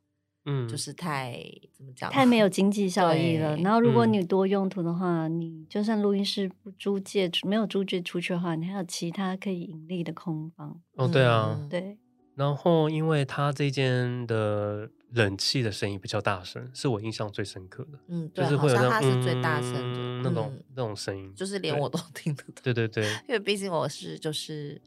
[0.45, 1.35] 嗯，就是太
[1.75, 3.57] 怎么讲，太没有 经济效益了。
[3.57, 10.79] 然后如果你多用途的话，嗯、你就算录音室不租借，没有租借出去的话，你还有其他可以盈利的空房。
[10.95, 11.97] 哦，对啊，嗯、对。
[12.35, 17.99] 然后因为他这间的冷气的声音比较大声，是我印象最深刻的。
[18.07, 22.61] 嗯，对，就是会有那种他是最大声的、嗯、那种那种声音，就是连我都听得到。
[22.63, 24.81] 对对对，因为毕竟我是就是。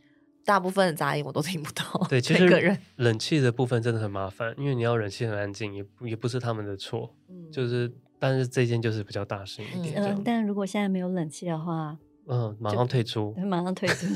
[0.47, 2.07] 大部分的杂音我都听不到。
[2.09, 7.13] 对，其实冷气的部分真的很麻烦，因为你要冷气很安静，也也不是他们的错。
[7.29, 10.01] 嗯，就是，但是这间就是比较大声一点。
[10.01, 11.99] 嗯，但如果现在没有冷气的话。
[12.29, 14.07] 嗯，马上退出，马上退出，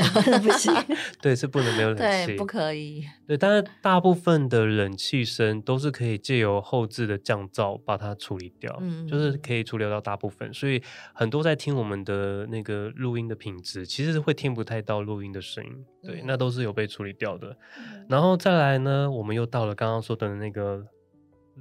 [0.43, 0.73] 不行。
[1.23, 3.05] 对，是不能没有冷气，对，不可以。
[3.27, 10.53] 对，但是大部分的冷气声都是可以借由后置的降噪把它处理掉，嗯，就是可以处理到大部分。
[10.53, 10.83] 所以
[11.15, 15.71] 很多在听我们的那个录音的品质，其实是会听不太到录音的声音，
[16.03, 17.57] 对，嗯、那都是有被处理掉的。
[17.79, 20.85] 嗯、然后再来呢，我们又到了刚刚说的那个。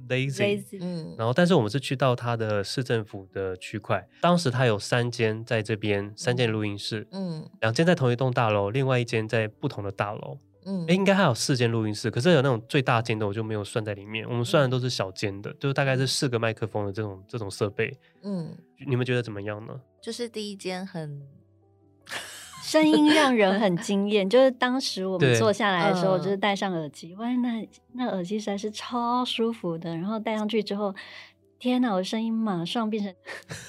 [0.08, 19.80] Lazy，嗯，然后但是我们是去到他的市政府的区块，当时他有三间在这边，三间录音室，嗯，两间在同一栋大楼，另外一间在不同的大楼，嗯，哎，应该还有四间录音室，可是有那种最大间的我就没有算在里面，我们算的都是小间的，就大概是四个麦克风的这种这种设备，嗯，你们觉得怎么样呢？
[20.00, 21.20] 就是第一间很。
[22.70, 29.96] 声音 让人很惊艳，就是当时我们坐下来的时候，就是戴上耳机，哇，那那耳机实在是超舒服的。
[29.96, 30.94] 然后戴上去之后，
[31.58, 33.12] 天哪，我的声音马上变成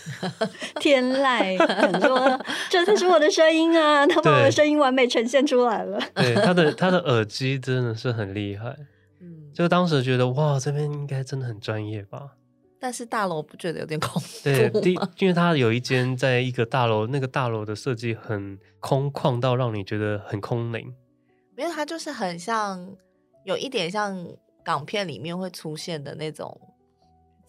[0.80, 2.40] 天籁，很多
[2.70, 4.06] 这才是我的声音啊！
[4.06, 6.00] 他把我的声音完美呈现出来了。
[6.14, 8.78] 对，他的他的耳机真的是很厉害，
[9.20, 12.34] 嗯，就当时觉得哇，这边应该真的很专业吧。
[12.82, 14.28] 但是大楼不觉得有点恐怖？
[14.44, 20.92] 对，第因为它有一间在一个大楼，那个大楼的设计很空旷到让你觉得很空灵。
[21.56, 22.96] 没有，它就是很像，
[23.46, 24.28] 有一点像
[24.64, 26.60] 港片里面会出现的那种。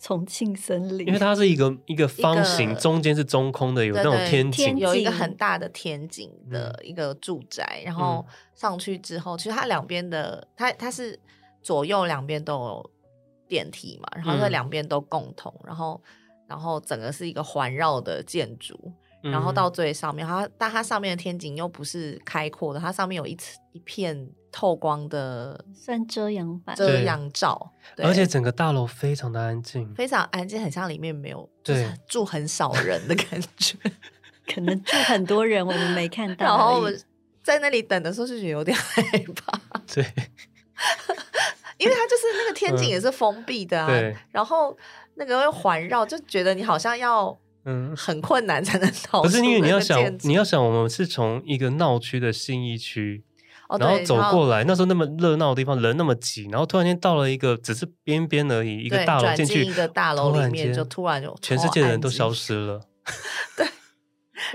[0.05, 11.17] 重庆森林，因为它是一个 一个方形，中间是中空的，有那种天井，有一个很大的天井的一个住宅，然后上去之后，其实它两边的，它它是
[11.63, 12.91] 左右两边都有
[13.53, 16.03] 电梯嘛，然后在两边都共同，然后
[16.47, 18.91] 然后整个是一个环绕的建筑。
[19.23, 33.77] 然后到最上面，它但它上面的天井又不是开阔的，它上面有一层一片透光的，算遮阳板、遮阳罩，而且整个大楼非常的安静，非常安静，很像里面没有，就是住很少人的感觉，
[34.53, 36.45] 可能住很多人，我们没看到。
[36.45, 37.01] 然后我们
[37.45, 39.01] 在那里等的时候就觉得有点害
[39.37, 39.57] 怕，
[39.95, 40.05] 对，
[41.79, 44.77] 因为它就是那个天井也是封闭的啊，对，然后
[45.15, 47.39] 那个会环绕，就觉得你好像要。
[47.65, 49.23] 嗯，很困难才能逃。
[49.23, 53.23] 可是因为你要想，你要想，我们是从一个闹区的信义区，
[53.69, 62.81] 哦、然后走过来，那时候那么热闹的地方，人那么挤，然后突然间到了一个只是边边而已，一个大楼进去，一个大楼里面就突然就全世界的人都消失了。
[63.57, 63.65] 对，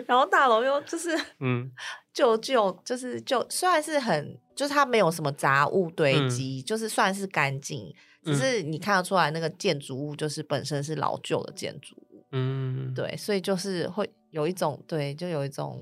[0.05, 1.71] 然后大楼又就是嗯，
[2.17, 7.93] 旧旧就是就虽然是很，就是它没有什么杂物堆积，嗯、就是算是干净，
[8.23, 12.25] 只是你看得出来那个建筑物就是本身是老旧的建筑物。
[12.31, 15.79] 嗯，对，所以就是会有一种对，就有一种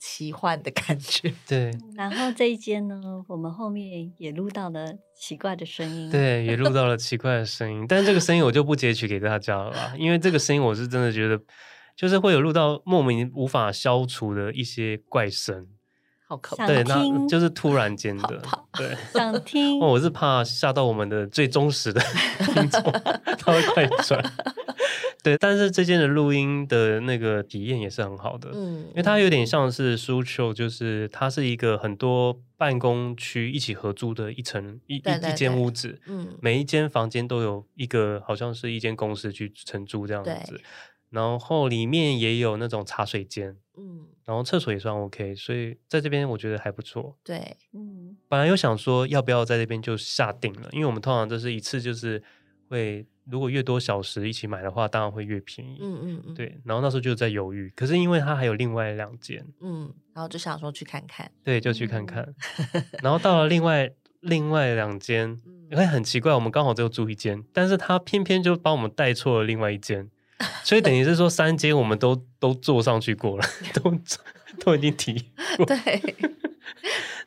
[0.00, 1.32] 奇幻的感觉。
[1.46, 6.10] 对，然后这一间呢，我们后面也录到了奇怪的声音。
[6.10, 11.40] 对，也录到了奇怪的声音，但是这个声音我就不截取给大家了吧，因为这个声音我是真的觉得，
[11.98, 15.66] 就是会有录到莫名无法消除的一些怪声。
[16.28, 16.66] 好可怕！
[16.66, 18.42] 对，那就是突然间的，
[18.76, 19.78] 对， 想听。
[19.80, 22.00] 我是怕吓到我们的最忠实的
[22.54, 22.82] 听众，
[23.38, 24.22] 他会快转。
[25.24, 40.60] 对，但是这间的录音的那个体验也是很好的，嗯，因为它有点像是 studio，就是它是一个很多办公区一起合租的一层一一一间屋子，嗯，每一间房间都有一个好像是一间公司去承租这样子，
[41.10, 52.22] 然后里面也有那种茶水间，嗯，然后厕所也算 OK，所以在这边我觉得还不错，对，嗯，本来又想说要不要在这边就下定了，因为我们通常都是一次就是
[52.68, 53.06] 会。
[53.30, 55.76] 如果越多小时一起买的话，当然会越便宜。
[55.82, 56.58] 嗯嗯嗯，对。
[56.64, 61.30] 然后那时候就在犹豫，可是因为它还有另外两间，嗯，然后就想说去看看。
[61.44, 62.22] 对，就去看看。
[62.72, 65.38] 嗯、然后到了另外另外两间，
[65.68, 70.10] 你会很奇怪，我们刚好只有住一间，但是他偏偏就帮我们带错了另外一间，
[70.62, 73.92] 所以等于是说三间我们都都坐上去过了，都
[74.64, 75.24] 都已经提
[75.56, 75.66] 过。
[75.66, 75.76] 对。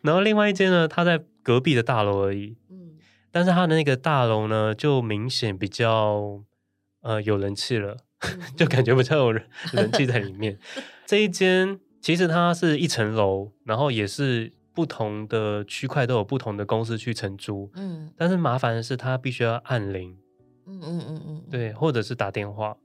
[0.01, 2.57] 然后另外一间呢，它在隔壁的大楼而已。
[2.69, 2.77] 嗯
[3.33, 6.43] 但是它的那个大楼呢，就明显比较
[7.01, 7.95] 呃有人气了，
[8.57, 10.59] 就感觉比较有人人气在里面。
[11.05, 17.71] 这一间其实它是一层楼，然后也是不同的区块都有不同的公司去承租。
[17.75, 20.17] 嗯，但是麻烦的是它必须要按铃。
[20.65, 22.75] 嗯嗯嗯嗯，对，或者是打电话。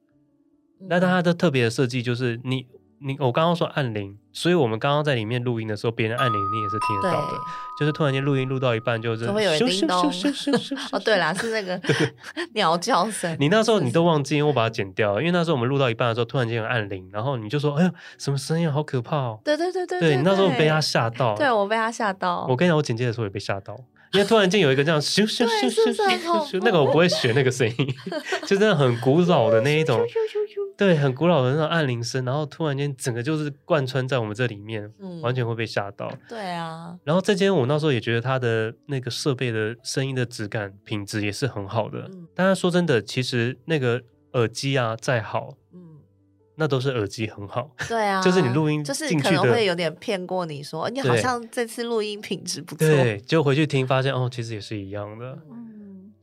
[0.89, 2.67] 那它的特别的设计就是你。
[2.99, 7.37] 你我刚刚说按铃，所以我们刚刚在里面录音的时候，别人按铃你也是听得到的。
[7.79, 10.11] 就是突然间录音录到一半，就是会有叮咚。
[10.93, 11.79] 哦，对啦，是那个
[12.55, 13.37] 鸟叫声。
[13.39, 15.21] 你那时候你都忘记，因为我把它剪掉了。
[15.21, 18.73] 因为那时候我们录到一半的时候，突然间有按铃，然后你就说：“哎呀，什么声音？
[18.73, 21.37] 好可怕哦！”对对对对，对你那时候被他吓到。
[21.37, 22.47] 对我被他吓到。
[22.49, 23.79] 我跟你讲，我剪接的时候也被吓到，
[24.15, 27.95] 因为突然间有一个这样咻咻咻咻咻咻，那个我不会学那个声音，
[28.47, 30.01] 就真的很古老的那一种。
[30.77, 36.13] 对，很古老的那种按铃声，然后突然间整个就是贯穿在我们这里面，嗯、完全会被吓到。
[36.29, 42.09] 对啊，然后这间我那时候也觉得它的那个设备的声音的质感品质也是很好的。
[42.13, 44.03] 嗯、但是说真的，其实那个
[44.35, 45.81] 耳机啊再好，嗯，
[46.57, 47.71] 那都是耳机很好。
[47.89, 55.39] 对啊，就是你录音就是可能会有点骗过你说，你好像这次录音品质不错，对，就回去听发现哦，其实也是一样的。
[55.51, 55.67] 嗯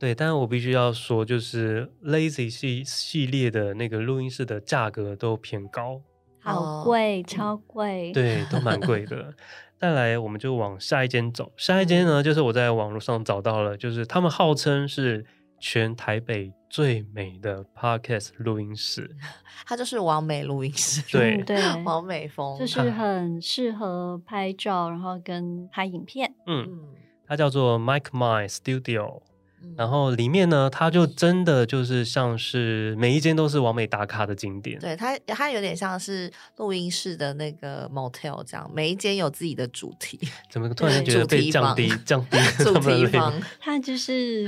[0.04, 5.98] 对，但是我必须要说，就是 Lazy 系系列的那个录音室的价格都偏高，
[6.40, 8.12] 好贵，超贵。
[8.12, 9.32] 对， 都蛮贵的。
[9.80, 11.50] 再来，我们就往下一间走。
[11.56, 15.24] 下一间呢，就是我在网络上找到了，就是他们号称是
[15.58, 19.10] 全台北最美的 Podcast 录音室，
[19.64, 21.00] 它就是完美录音室。
[21.10, 26.34] 对对， 完美风，就是很适合拍照，然后跟拍影片。
[26.46, 26.90] 嗯，
[27.26, 29.22] 它叫做 Mike My Studio。
[29.76, 34.78] 然后里面呢，它就真的就是像是每一间都是完美打卡的景点。
[34.78, 40.18] 对，它它有点像是录音室的那个 motel 这样，每一间有自己的主题。
[40.50, 43.32] 怎么突然觉得被降低降低主题房？
[43.60, 44.44] 它就是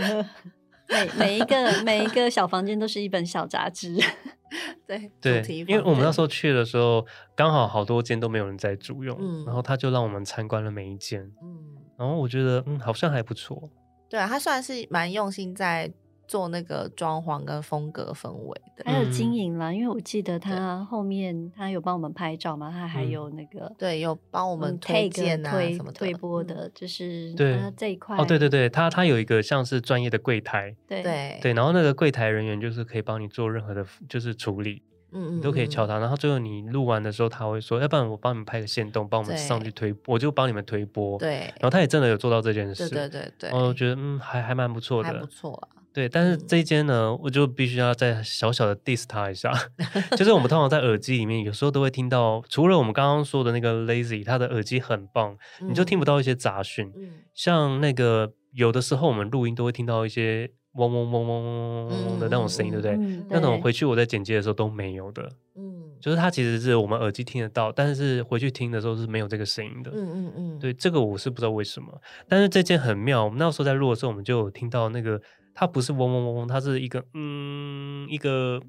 [0.89, 3.97] 每每一个每一个小房间都是一本小杂志。
[4.87, 7.05] 对对，因为我们那时候去的时候，
[7.35, 11.59] 刚好好多间都没有人在租用，嗯，然后他就让我们参观了每一间，嗯，
[11.99, 13.69] 然后我觉得嗯好像还不错。
[14.09, 15.93] 对啊，他算是蛮用心在
[16.29, 19.73] 做那个装潢跟风格氛围的，还有经营啦。
[19.73, 34.83] 因为我记得他后面他有帮我们拍照嘛，他还有那个对，有帮我们推荐啊什么推播的，就是他这一块哦，对对对，他他有一个像是专业的柜台，对对对，然后那个柜台人员就是可以帮你做任何的，就是处理。
[35.13, 45.69] 嗯，你都可以敲他，然后最后你录完的时候，他会说：“要不然我帮你们拍个线动，帮我们上去推，我就帮你们推播。”对，然后他也真的有做到这件事，对对对，我觉得嗯，还还蛮不错的，还不错啊。
[45.93, 49.51] 对，但是这一间呢，我就必须要再小小的 diss 他一下，
[50.19, 57.13] 就是我们通常在耳机里面有时候都会听到，除了我们刚刚说的那个 Lazy，他的耳机很棒，你就听不到一些杂讯，嗯。
[57.33, 60.51] 像那个有的时候我们录音都会听到一些。
[60.77, 62.97] 嗡嗡嗡嗡嗡嗡的那种声音，对不对？
[63.29, 65.29] 那种回去我在剪辑的时候都没有的。
[65.57, 69.91] 嗯，就是它其实是我们耳机听得到，但是回去听的时候是没有这个声音的。
[69.95, 71.89] 嗯嗯嗯，对，这个我是不知道为什么。
[72.29, 75.21] 但是这件很妙，我们那时候在录的时候，我们就有听到那个，
[75.55, 78.61] 它不是嗡嗡嗡嗡，它是一个嗯一个。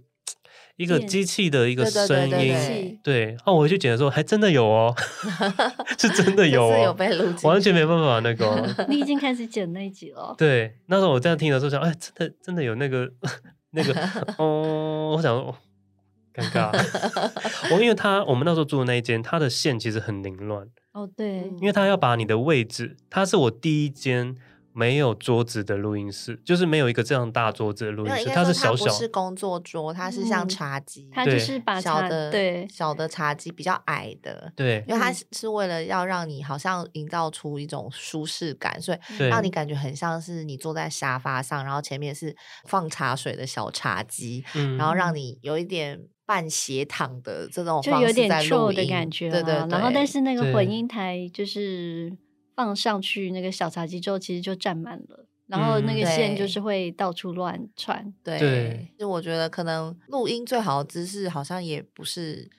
[0.78, 4.96] 一个机器的一个声音，对，哦，我回去剪的时候还真的有哦，
[5.98, 8.68] 是真的有哦，有被录，完全没办法那个。
[8.88, 10.36] 你已经开始剪那一集了。
[10.38, 13.12] 对，那时候我这样听的时候想，哎，真的真的有那个
[13.72, 13.94] 那个，
[14.38, 15.56] 哦，我想说，
[16.34, 16.72] 尴尬。
[17.72, 20.68] 我因为他我们那时候住的那一间，它的线其实很凌乱。
[20.94, 24.36] 哦，对，因为他要把你的位置，他是我第一间。
[24.78, 39.00] 没有桌子的录音室，就是没有一个这样大桌子的录音室，它是小小，不是工作桌，它是像茶几，它就是把小的对小的茶几比较矮的，对，因为它是为了要让你好像营造出一种舒适感，所以
[39.30, 52.16] 让你感觉很像是你坐在沙发上，然后前面是放茶水的小茶几，嗯，然后让你有一点半斜躺的这种方式在录音的感觉，对对，然后但是那个混音台就是。
[52.58, 58.12] 放上去那个小茶几之后，其实就占满了，然后那个线就是会到处乱窜。
[58.24, 62.50] 对，就我觉得可能录音最好的姿势，好像也不是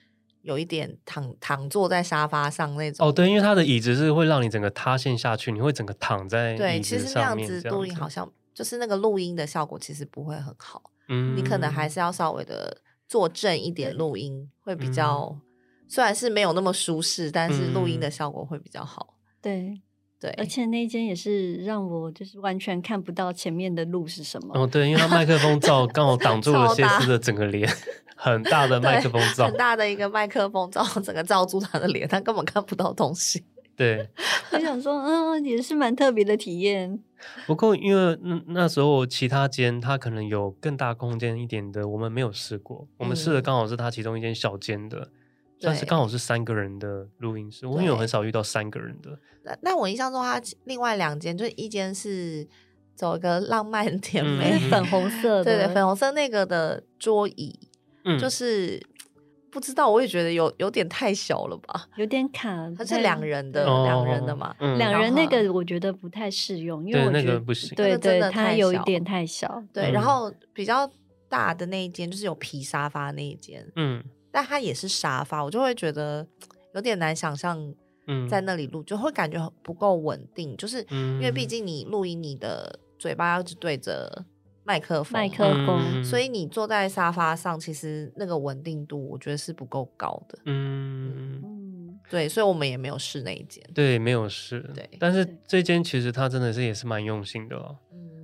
[0.41, 3.05] 有一点躺躺坐在沙发上那种。
[3.05, 6.77] 哦，对，因为它的椅子是会让你整个塌陷下去，你会整个躺在椅子上面。
[6.77, 10.91] 对，其实那样子录音好像就是那个录音的效果其实不会很好。
[11.09, 15.37] 嗯，你可能还是要稍微的坐正一点录音会比较，
[15.89, 19.17] 虽然是没有那么舒适，但是录音的效果会比较好。
[19.41, 19.81] 对。
[20.19, 24.53] 对，而且那间也是让我就是完全看不到前面的路是什么。
[24.53, 27.69] 哦，对，因为它麦克风罩刚好挡住了谢斯的整个脸，
[28.17, 33.43] 很大的麦克风罩，很大的一个麦克风罩，整个罩住他的脸，他根本看不到东西。
[33.77, 34.09] 对，
[34.51, 36.99] 我想说，嗯，也是蛮特别的体验。
[37.47, 45.09] 不过，因为那那时候其他间它可能有更大空间一点的，我们没有试过，我们试的刚好是它其中一间小间的。
[45.61, 49.19] 但是刚好是三个人的录音室，我因为很少遇到三个人的。
[49.43, 52.47] 那那我印象中，他另外两间，就是一间是
[52.95, 57.59] 走一个浪漫 甜美、嗯、粉红色的，对对，粉红色那个的桌椅，
[58.05, 58.81] 嗯，就是
[59.51, 62.71] 不知道，我也觉得有有点太小了吧，有点卡。
[62.77, 69.63] 它是两人的，两人的嘛，两人那个我觉得不太适用，因为我觉得那个不行，对对，它有一点太小。
[69.73, 70.89] 对，然后比较
[71.27, 74.03] 大的那一间就是有皮沙发那一间，嗯。
[74.31, 76.25] 但它也是沙发，我就会觉得
[76.73, 77.73] 有点难想象，
[78.29, 84.25] 在那里录、嗯、就会感觉不够稳定，就是因为毕竟你录音，你的嘴巴要一直对着
[84.63, 90.39] 麦克风，麦克风，所以你坐在沙发上，其实那个稳定度我觉得是不够高的。
[90.45, 91.41] 嗯。
[91.43, 97.77] 嗯，对，所以我们也没有试那一间，对，没有试，对，但是这间其实它真的是也是蛮用心的哦。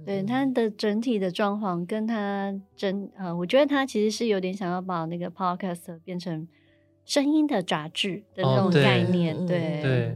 [0.06, 6.48] 对它的整体的装潢，跟它整呃，我觉得它其实是有点想要把那个 podcast 变成
[7.06, 9.36] 声音的杂志的那种概念。
[9.36, 10.14] 哦、对，对，对，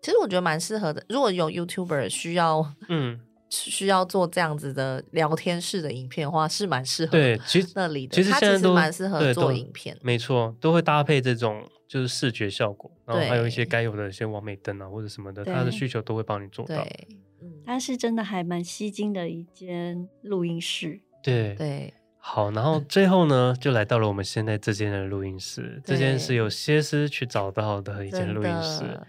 [0.00, 1.04] 其实我觉得蛮适合的。
[1.08, 3.20] 如果有 YouTuber 需要， 嗯，
[3.50, 7.12] 需要做这样子的聊天式的影片的话，是蛮适合。
[7.12, 16.86] 对，其实 那里的其实现在都蛮适合做影片，没错，都会搭配这种就是视觉效果，然后还有一些该有的一些完美灯啊或者什么的，它的需求都会帮你做到。
[17.64, 21.00] 它是真的还蛮吸睛的一间录音室。
[21.22, 25.80] 对对，好，然后最后呢，就来到了我们现在这间的录音室。
[25.84, 29.00] 这间是由谢师去找到的一间录音室，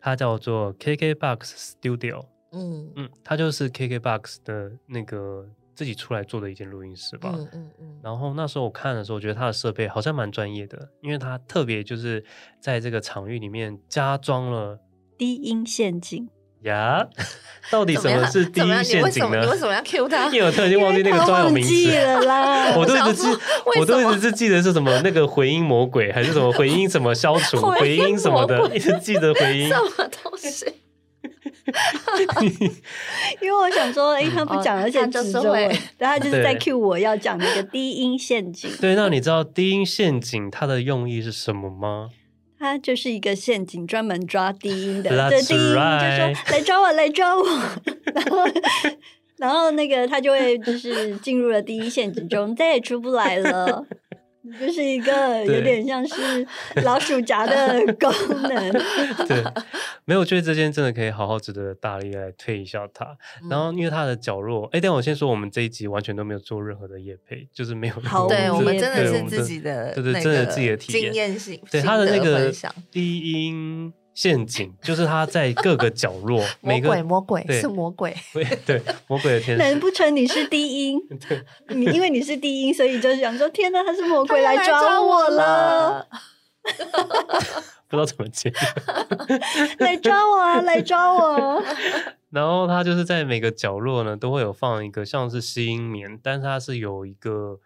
[0.00, 2.26] 它叫做 KKBOX Studio。
[2.52, 7.32] 嗯嗯，它就是 KKBOX 的那个自己出来做的一间录音室吧。
[7.36, 8.00] 嗯嗯嗯。
[8.02, 12.24] 然后那时候我看的时候，我觉得它的设备好像蛮专业的，因为它特别就是
[12.60, 14.80] 在这个场域里面加装了
[15.18, 16.28] 低音陷阱。
[16.64, 17.06] 呀，
[17.70, 19.40] 到底什么是低音陷阱呢？
[19.40, 20.26] 你为什么要 Q 他？
[20.26, 22.74] 因为我突然间忘记那个专有名词了啦。
[22.76, 23.28] 我都一直记，
[23.78, 29.68] 我都一直是记得是什么那个回音魔鬼，还是什么 回音什么消除回音什么的，一直记得回音。
[29.68, 30.66] 什么东西？
[33.40, 35.64] 因为我想说，哎，他不讲，而且就是会，
[35.98, 38.70] 然后他就是在 Q 我要讲那个低音陷阱。
[38.80, 42.10] 对，那你知道低音陷阱它的用意是什么吗？
[42.64, 45.10] 它就是一个陷阱，专门抓低音的。
[45.28, 47.44] 对，低音就说 来抓我，来抓我。
[48.14, 48.44] 然后，
[49.36, 53.84] 然后那个他就会就是进入了第一陷阱中，再也出不来了。
[54.60, 56.46] 就是一个 有点像是
[56.84, 58.72] 老鼠夹的 功能。
[59.26, 59.42] 对，
[60.04, 63.16] 没有，我觉得这间真的可以好好值得大力来推一下它。
[63.42, 67.94] 嗯、然后，因为它的角落，哎，但我先说，我们这一集完全都没有做任何的夜配，就是没有。
[68.04, 71.60] 好，对我们真的是自己的，对对，真的自己的体验经验性。
[71.70, 72.52] 对它的那个
[72.90, 73.92] 低音。
[74.14, 78.14] 陷阱 就是它在各个角落， 魔鬼魔鬼是魔鬼，
[78.64, 79.62] 对魔鬼的天使。
[79.62, 81.00] 难不成你是低音？
[81.68, 86.06] 你因为你是低音，所以就想说：天哪，他是魔鬼来抓我了！
[87.88, 88.52] 不知道怎么接，
[89.78, 90.60] 来抓我啊！
[90.62, 91.62] 来抓我！
[92.30, 97.60] 然后他就是在每个角落呢，都会有放一个像是吸音棉，但是它是有一个。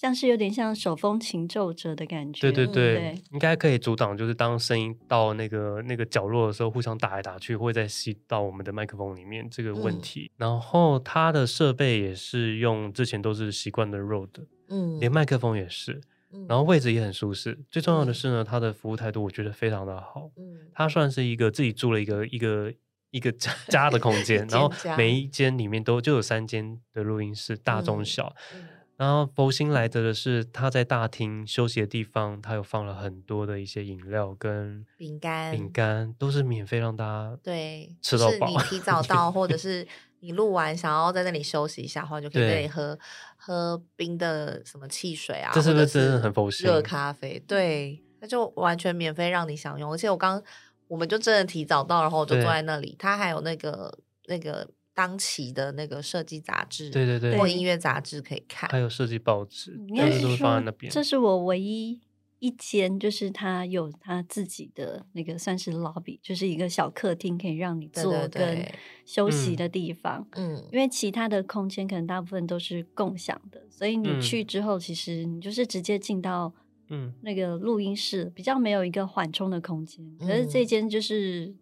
[0.00, 3.14] 像是有点像手风琴奏折的感觉，对对对，对。
[3.32, 10.30] 应该可以阻挡，就是当声音到那个那个角落的时候，互相打来打去，会再吸到我们的麦克风里面这个问题。
[10.34, 16.00] 嗯、然后它的设备也是用之前都是习惯的 Rode，嗯，连麦克风也是，
[16.48, 17.50] 然后位置也很舒适。
[17.50, 22.72] 嗯、最重要的是呢，它的服务态度我觉得非常的好，嗯，它算是一个自己住了一个一个
[23.10, 25.12] 一个家的空间， 然后每。
[25.18, 28.32] 一间里面都就有三间的录音室，大中小。
[28.54, 28.68] 嗯嗯
[28.98, 38.32] 然后佛心来得的是，他在大厅休息的地方，他有放了很多的一些饮料跟饼干，饼干都是免费让大家对吃到饱。
[38.32, 39.86] 就是你提早到，或者 是
[40.18, 42.98] 你录完想要在那里休息一下的话，就可以在那里喝
[43.36, 46.66] 喝冰的什么汽水啊，这是不是真的很佛心？
[46.66, 49.92] 热咖啡，对，那就完全免费让你享用。
[49.92, 50.42] 而且我刚
[50.88, 53.96] 我们就真的提早到，然后我就坐在那里，他还有那个
[54.26, 54.68] 那个。
[54.98, 60.90] 当期的那个设计杂志，对对对，或音乐杂志可以看，还有设计报纸，但是都放在那边。
[60.90, 62.00] 这是我唯一
[62.40, 68.66] 一间，就是他有他自己的那个算是 lobby，就是一个小客厅，可以让你坐跟
[69.06, 70.26] 休息的地方。
[70.32, 76.52] 嗯，因为其他的空间可能大部分都是共享的，所以你去之后，其实你就是直接进到
[76.88, 80.04] 嗯那个录音室，比较没有一个缓冲的空间。
[80.18, 81.54] 可是这间就是。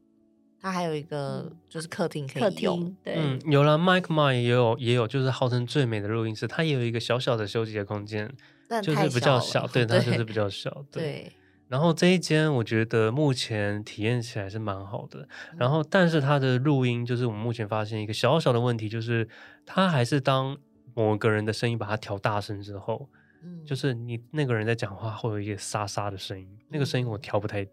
[0.67, 8.29] 它还有一个就是客厅可以用，对，嗯，有了 Mike Mike 也有也有，就是号称最美的录音室，它也有一个小小的休息的空间，
[8.83, 11.31] 就 是比较小， 对，它就是比较小，对。
[11.69, 19.29] 然后这一间我觉得目前体验起来是蛮好的，然后但是它的录音就是我们目前发现一个小小的问题，就是
[19.65, 20.59] 它还是当
[20.95, 23.09] 某个人的声音把它调大声之后，
[23.45, 27.65] 嗯，就是你那个人在讲话会有一个沙沙的声音，那个声音我调不太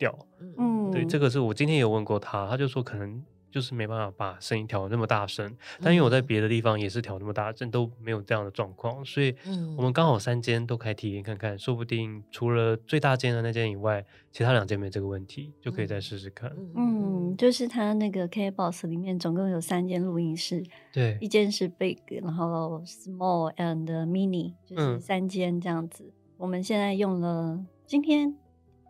[0.00, 0.26] 掉，
[0.56, 9.34] 嗯，对，这个是我今天有问过他，他就说可能就是没办法把声音调那么大声，但因为我在别的地方也是调那么大声，都没有这样的状况，所以
[9.76, 16.50] 我们刚好三间都可以体验看看，说不定除了最大间的那间以外，其他两间没这个问题，就可以再试试看。
[16.74, 26.04] 嗯，就是他那个 KKBOX 里面总共有三间录音室，对，一间是 Big，然后 Small and Mini，就是三间这样子。
[26.04, 28.34] 嗯、我们现在用了今天。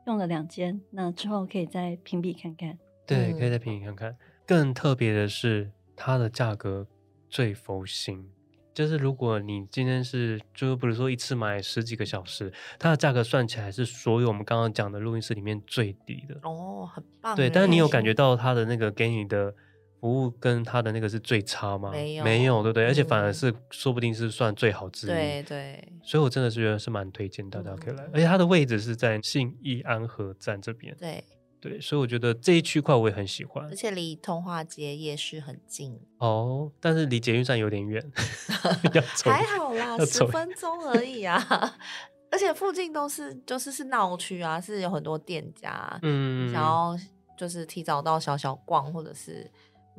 [0.07, 2.79] 用了两间，那之后可以再评比看看。
[3.07, 4.11] 对，可以再评比看看。
[4.11, 6.87] 嗯、更特别的是，它的价格
[7.29, 8.31] 最佛心。
[8.73, 16.39] 就是如果你今天是，就比如说一次买十几个小时，它的价格算起来是所有我们刚刚讲的录音室里面最低的。
[16.45, 17.35] 哦，很棒。
[17.37, 19.55] 对，但是你有感觉到它的那个给你的
[20.01, 21.91] 服务跟他的那个是最差吗？
[21.91, 22.85] 没有，没有，对不对？
[22.85, 25.11] 嗯、而且反而是说不定是算最好之一。
[25.11, 25.93] 对对。
[26.03, 30.97] 所以我真的是觉得是蛮推荐大家可以来，嗯、而且它的位置是在信义安和站这边。
[30.99, 31.23] 对
[31.61, 36.01] 对，所以我觉得这一区块我也很喜欢，而且离通化街夜市很近。
[36.17, 38.03] 哦，但是离捷运站有点远，
[39.15, 41.39] 走还好啦，十分钟而已啊。
[42.33, 46.97] 而且附近都是就是是闹区啊，是有很多店家，嗯，想要
[47.37, 49.51] 就是提早到小小逛或者是。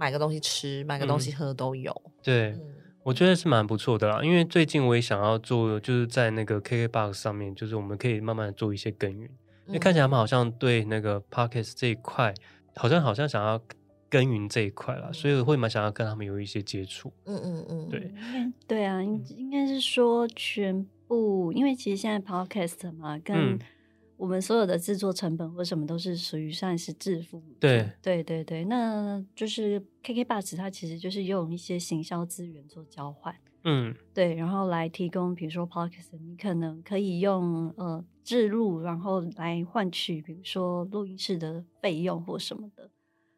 [0.02, 1.91] 买个东西吃，买个东西喝都有。
[2.06, 2.62] 嗯、对，嗯、
[3.04, 4.24] 我觉得是蛮不错的啦。
[4.24, 9.30] 因为最近我也想要做，就是在那个 KKBOX 上面，就是我们可以慢慢做一些耕耘。
[9.68, 12.34] 嗯、因为看起来他们好像对那个 Podcast 这一块，
[12.76, 13.62] 好像好像想要
[14.10, 17.14] 耕耘这一块了，所以我会蛮想要跟他们有一些接触。
[17.26, 18.12] 嗯嗯嗯，对，
[18.68, 23.60] 对啊，应应该是说全部，因为其实现在 podcast 嘛，跟
[24.22, 27.41] 我们所有的制作成本或什么都是属于算是自付。
[27.59, 33.36] 对对对对，那就是 KK Bus 它其实就是用一些行销资源做交换。
[33.63, 42.91] 嗯，对，然后来提供，比如说 podcast，你可能可以用呃置入，然后来换取，比如说录音室的费用或什么的。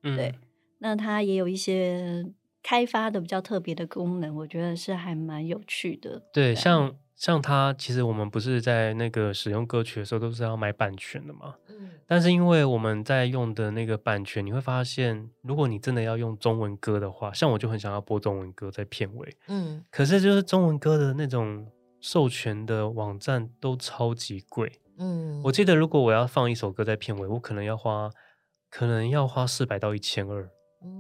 [0.04, 0.36] 嗯，对，
[0.80, 2.26] 那它也有一些
[2.62, 6.20] 开发的比较特别的功能，我觉得是还蛮有趣的。
[6.34, 6.94] 对，对像
[7.24, 11.56] 像它，其实我们不是在那个使用歌曲的时候都是要买版权的嘛。
[11.70, 11.92] 嗯。
[12.06, 21.66] 但是因为我们在用的那个版权，你会发现，如果你真的要用中文歌的话，像我就很想要播中文歌在片尾，嗯，可是就是中文歌的那种
[22.02, 28.10] 授权的网站都超级贵，嗯，我记得如果我要放一首歌在片尾，我可能要花，
[28.70, 30.50] 可能要花四百到一千二，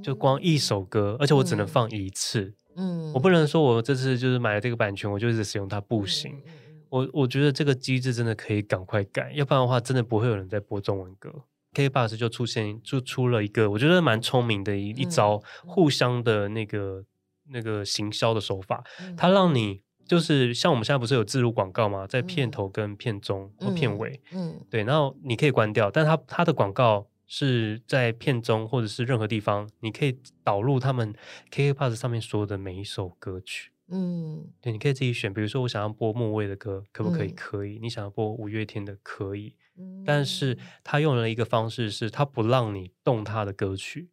[0.02, 2.63] 就光一首歌，而且我只能放一次，嗯，
[3.14, 6.32] 我不能说我这次就是买了这个版权，我就一直使用它，不行。
[6.46, 6.54] 嗯
[6.94, 11.34] 我我觉得这个机制真的可以赶快改，要不然的话，真的不会有人在播中文歌。
[11.74, 15.90] KKBOX 就出现就出了一个我觉得蛮聪明的一一招，互。
[15.90, 17.04] 相的那个
[17.50, 18.84] 那个行销的手法，
[19.18, 19.56] 它让。
[19.56, 22.06] 你就是像我们现在不是有置入广告吗？
[22.06, 31.16] 在片头跟片中或片尾，嗯，对，然后你可以关掉，但它它的广告是在片中或者是任何地方，你可以导入他们
[31.50, 33.72] KKBOX 上面所有的每一首歌曲。
[33.88, 37.30] 嗯，对，你可以自己选，比如说我想要播莫文蔚的歌，可不可以？
[37.30, 37.80] 嗯、可以。
[37.82, 39.56] 你想要播五月天的，可以。
[39.80, 44.10] 嗯、但是他用了一个方式，是他不让你动他的歌曲，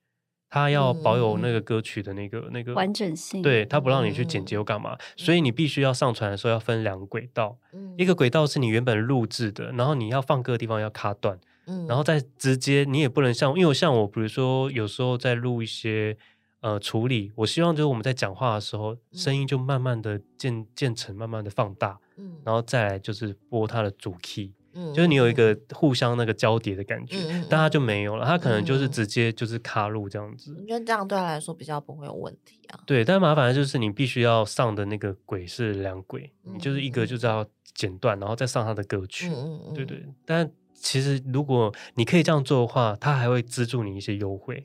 [0.48, 3.42] 他要保有那个歌曲的那个、嗯、那个完整性。
[3.42, 16.16] 对，他不让你去剪辑或干嘛，嗯、所以你必须要上传的时候要分两个轨道，嗯、一个轨道是你原本录制的，然后你要放歌的地方要卡断，嗯、然后再直接你也不能像，因为我像我，比如说有时候在录一些。
[16.62, 30.54] 呃，处理，我希望就是我们在讲话的时候，声音就慢慢的渐渐层，慢慢的放大，嗯，然后再来就是播它的主 key，嗯，就是你有一个互相那个交叠的感觉，嗯，但它就没有了，它可能就是直接就是卡入这样子。
[30.60, 32.80] 我觉得这样对他来说比较不会有问题啊。
[32.84, 37.42] 对，但麻烦的就是你必须要上的那个轨是两轨，嗯，你就是一个就是要
[37.74, 40.04] 剪断，然后再上他的歌曲，嗯嗯，对对。
[40.26, 44.62] 但其实如果你可以这样做的话，他还会资助你一些优惠。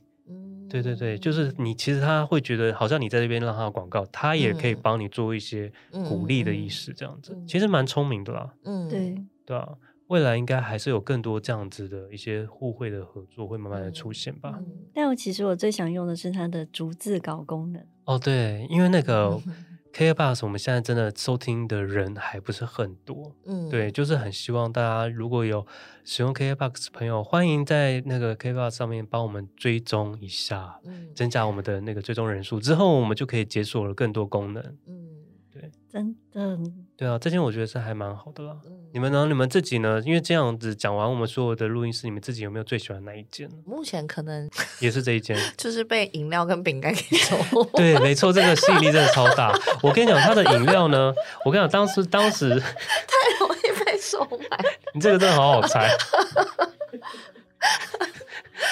[0.67, 8.53] 对对对，就是你其实他会觉得好像你在这边让他广告，他也可以帮你做一些鼓励的意思，这样子、嗯、其实蛮聪明的啦。
[8.63, 9.69] 嗯，对对啊，
[10.07, 14.55] 未来应该还是有更多这样子的一些互惠的合作会慢慢的出现吧。
[14.57, 17.85] 嗯、但我其实我最想用的是它的逐字稿功能。
[18.05, 19.39] 哦，对，因为那个。
[19.95, 25.65] KKBOX 我们现在真的收听的人还不是很多，嗯，对，就是很希望大家如果有
[26.03, 35.07] 使用 KKBOX 朋友，欢迎在那个 KKBOX 上面帮我们追踪一下，嗯，增加我们的那个追踪人数，之后我们就可以解锁了更多功能，嗯，
[35.49, 36.59] 对，真的，
[36.97, 38.55] 对啊，这件我觉得是还蛮好的啦。
[38.65, 39.25] 嗯，你们呢？
[39.25, 40.01] 你们自己呢？
[40.05, 43.49] 因为这样子讲完我们所有的录音室，你们自己有没有最喜欢哪一件？
[43.65, 47.35] 目前可能 也是这一件， 就是被饮料跟饼干给 收。
[47.73, 49.53] 对，没错，这个吸引力真的超大。
[49.83, 54.19] 我跟你讲，它的饮料呢，我跟你讲，当时当时太容易被收
[54.49, 54.57] 买。
[54.93, 55.89] 你这个真的好好猜。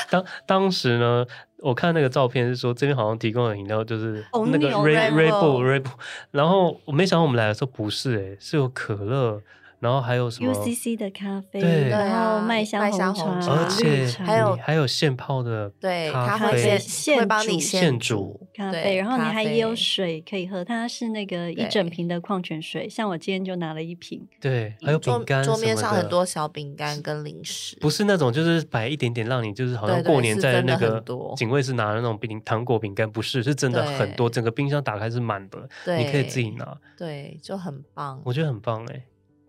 [0.10, 1.26] 当当时呢，
[1.64, 5.92] 我看那个照片是说这边好像提供的饮料就是那个 Bull Red Bull，
[6.32, 9.42] 然后我没想到我们来的时候不是哎、欸，是有可乐。
[9.84, 22.88] 然后还有什么？UCC 的咖啡，对，然后麦香红茶，而且还有还有现泡的对咖啡，现帮你现煮咖啡，然后你还也有水可以喝，它是那个一整瓶的矿泉水。
[22.88, 24.26] 像我今天就拿了一瓶。
[24.40, 31.04] 对，还有饼干，桌面上很多小饼干跟零食，不是那种就是摆一点点让你就是好像过年在那个
[31.36, 35.68] 警卫室拿的那种饼糖果饼干，不是，是真的很多，整个冰箱打开是满的，
[35.98, 39.04] 你可以自己拿，对，就很棒，我觉得很棒哎。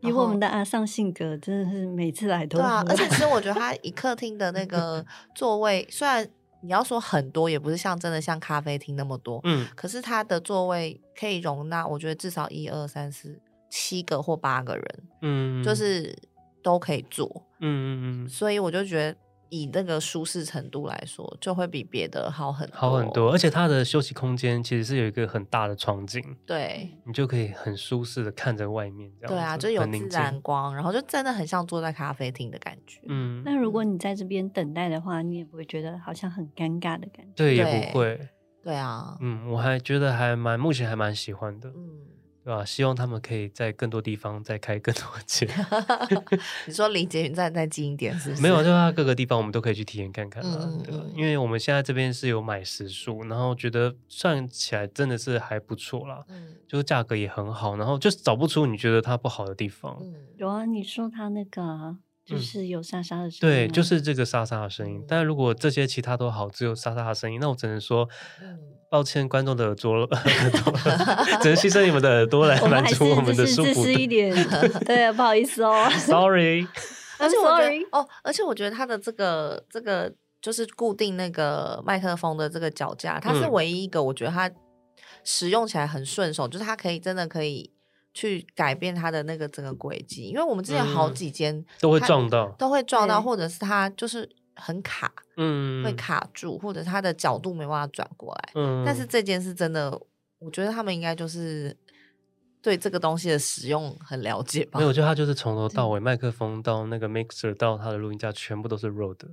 [0.09, 6.29] 以我们的阿尚性格，真的是每次来都对啊，而且其实我觉得他一客厅的那 个座位，虽然
[6.61, 13.39] 你要说很多，也不是像真的像咖啡厅那么多，嗯，可是他的座位可以容纳，我觉得至少一二三四
[13.71, 16.17] 七个或八个人，嗯，就是
[16.63, 17.29] 都可以坐，
[17.61, 19.19] 嗯嗯嗯，所以我就觉得。
[19.55, 23.31] 以那个舒适程度来说，就会比别的好很多，好很多。
[23.31, 29.35] 而且它的休息空间其实是有一个很大的窗景，对，你就可以很舒适的看着外面，这样。
[29.35, 33.01] 对啊，就有自然光，然后就真的很像坐在咖啡厅的感觉。
[33.07, 37.33] 嗯，那如果你在这边等待的话，你也不会觉得好像很尴尬的感觉。
[37.37, 38.29] 对，也不会。
[38.63, 41.69] 对啊，嗯，我还觉得还蛮，目前还蛮喜欢的。
[41.69, 42.01] 嗯，
[42.45, 42.63] 对吧？
[42.63, 45.49] 希望他们可以在更多地方再开更多间。
[46.67, 48.43] 你说离捷运站再近一点是不是？
[48.43, 50.59] 没有，就它各个地方我们都可以去体验看看啦。
[50.61, 56.23] 嗯对，因为我们现在这边是有买时数，然后觉得算起来真的是还不错啦。
[56.29, 59.97] 嗯，就是价格也很好，然后就是找不出你觉得它不好的地方。
[60.03, 61.97] 嗯，有啊，你说它那个。
[62.27, 64.99] 就是有沙沙的声音，对，就是这个沙沙的声音。
[64.99, 68.09] 嗯、但如果这些其他都好，只有沙沙的声音，那我只能说，
[68.41, 68.59] 嗯、
[68.95, 70.07] 抱歉，观众的耳朵，
[71.43, 73.83] 只能牺牲你们的耳朵来 满足我们的舒服。
[73.83, 74.33] 自私一点，
[74.87, 76.65] 对，不好意思哦，Sorry。
[77.19, 84.49] 而且我觉得哦，而且我觉得它的这个这个就是固定那个麦克风的这个脚架，它是唯一一个我觉得它
[85.25, 87.73] 使用起来很顺手，嗯、就是它可以真的可以。
[88.17, 98.51] 去改变它的那个整个轨迹，因为我们之前好几间、嗯、都会撞到，都会撞到，或者是它就是很卡，嗯，会卡住，或者它的角度没办法转过来。
[98.55, 99.91] 嗯，但是这件事真的，
[100.39, 101.77] 我觉得他们应该就是
[102.63, 104.79] 对这个东西的使用很了解吧。
[104.79, 109.29] 没有，我觉得他就是从头到尾，麦克风到那个 mixer 到他的录音架，全部都是 Rode 的。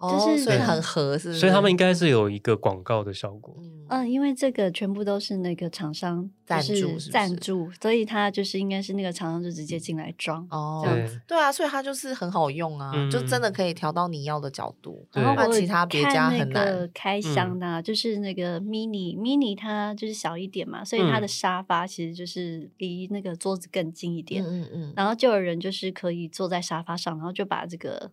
[0.00, 3.56] 就是所以很合适，所以他们应该是有一个广告的效果。
[3.88, 11.20] 嗯，因为这个全部都是那个厂商赞助赞助，所以他就是应该是那个厂商就直接进来装哦，这样子。
[11.26, 15.06] 对啊，所以它就是很好用啊，就真的可以调到你要的角度。
[15.12, 24.44] 然后其他别家很难开箱的，就是那个 mini mini 它就是小一点嘛，所以它的沙发其实就是离那个桌子更近一点。
[24.44, 24.92] 嗯嗯。
[24.96, 28.10] 然后就有人就是可以坐在沙发上，然后就把这个。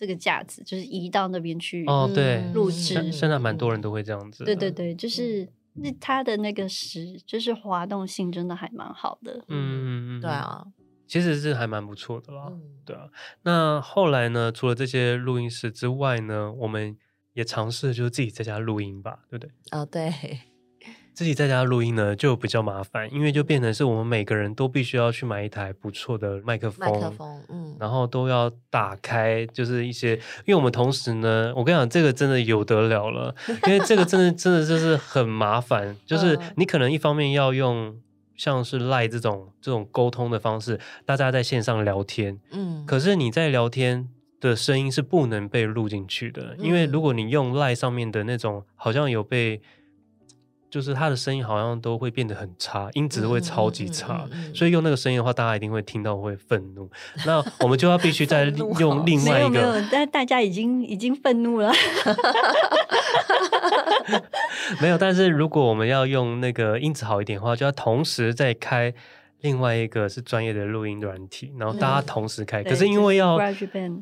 [0.00, 3.12] 这个架子就是移到那边去哦，对，录制。
[3.12, 4.44] 现在蛮多人都会这样子。
[4.44, 9.44] 对对对，就是那它的那个实，就是滑动性真的还蛮好的。
[9.48, 10.64] 嗯，对啊，
[11.06, 12.50] 其实是还蛮不错的啦。
[12.86, 13.10] 对啊，
[13.42, 14.50] 那后来呢？
[14.50, 16.96] 除了这些录音室之外呢，我们
[17.34, 19.52] 也尝试就是自己在家录音吧，对不对？
[19.72, 20.10] 哦，对。
[21.12, 30.14] 自己在家录音呢，就比较麻烦，因为就变成是我们每个人都必须要去买一台不错的麦克风，麦克风，嗯，然后都要打开，就是一些，
[30.46, 33.34] 因为我们同时呢，我跟你讲，这个真的有得了了，
[33.66, 37.94] 因为这个真的真的就是很麻烦，就是你可能一方面要用
[38.36, 44.08] 像是 Line 这种这种沟通的方式，大家在线上聊天，嗯，可是你在聊天
[44.40, 49.60] 的声音是不能被录进去的，因为如果你用 Line 上面的那种，好像有被。
[50.70, 56.88] 就是他的声音好像都会变得很差，音质会超级差，嗯嗯嗯嗯、所以用那个声音的话，大家一定会听到会愤怒。
[57.26, 58.44] 那我们就要必须再
[58.78, 61.72] 用另外一个，没有没有，但大家已经已经愤怒了。
[64.80, 68.94] 没有，但是如果我们要用那个音质好一点的话，就要同时再开。
[69.42, 73.36] 另外一个是专业的录音软体，然后大家同时开，嗯、可是因为要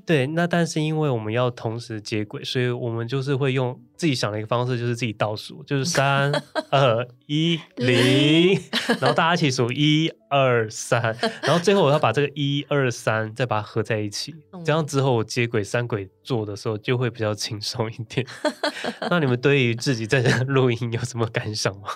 [0.05, 6.33] 对，那但是因为我们要同时接轨，所以我们就是会用自己想的一个方式，就是自己倒数，就是三
[6.71, 8.61] 二一零，
[9.01, 11.01] 然后大家一起数一二三，
[11.43, 14.35] 然后最后我要把这个一二三再把它合在一起，
[14.65, 18.27] 这样之后我接轨三轨做的时候就会比较轻松一点。
[19.09, 21.89] 那你们对于自己在这录音有什么感想吗？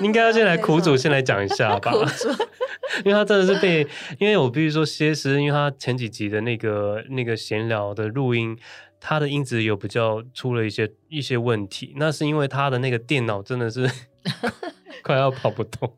[0.00, 1.92] 你 应该要先来苦主先来讲一下吧，
[3.04, 3.86] 因为他真的是被，
[4.18, 8.56] 因为我必须说歇思，因为他前几集的那个那个闲聊的录音，
[9.00, 13.90] 他的音质有比较出了一些一些问题，那是因为他的那个电脑真的是
[15.02, 15.94] 快要跑不动。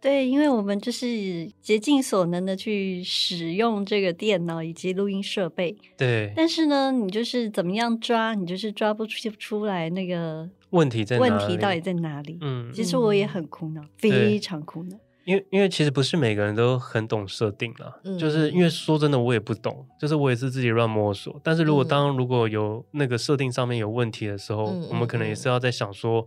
[0.00, 10.48] 对，因为我们就是竭尽所能的去使用这个电脑以及录音设备，对，但是呢，你就是怎么样抓，你就是抓不出出来那个。
[10.70, 11.30] 问题在哪里？
[11.30, 12.38] 问题到底在哪里？
[12.40, 14.96] 嗯，其实我也很苦恼，嗯、非常苦恼。
[15.24, 21.38] 因为因为其实不是每个人都很懂设定啦，嗯、就是因为说真的，我也不懂，就是我也是自己乱摸索。
[21.44, 26.26] 但是如果当如果有那个设定上面有问题的时候，嗯、我们可能也是要在想说，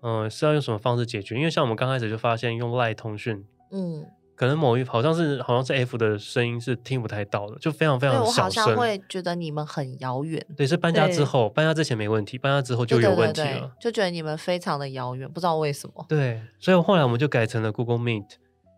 [0.00, 1.36] 嗯、呃，是要用什么方式解决？
[1.36, 4.04] 因为像我们刚开始就发现用 LINE 通讯，嗯。
[4.36, 8.64] 可能某一好像是好像是 F 的声音是听不太到的，就非常非常小声。
[8.64, 10.44] 我好像会觉得你们很遥远。
[10.56, 16.04] 对，是搬家之后，搬家之前没问题，搬家之后就有问题了，对对对对，就觉得你们非常的遥远，不知道为什么。
[16.08, 18.26] 对，所以后来我们就改成了 Google Meet，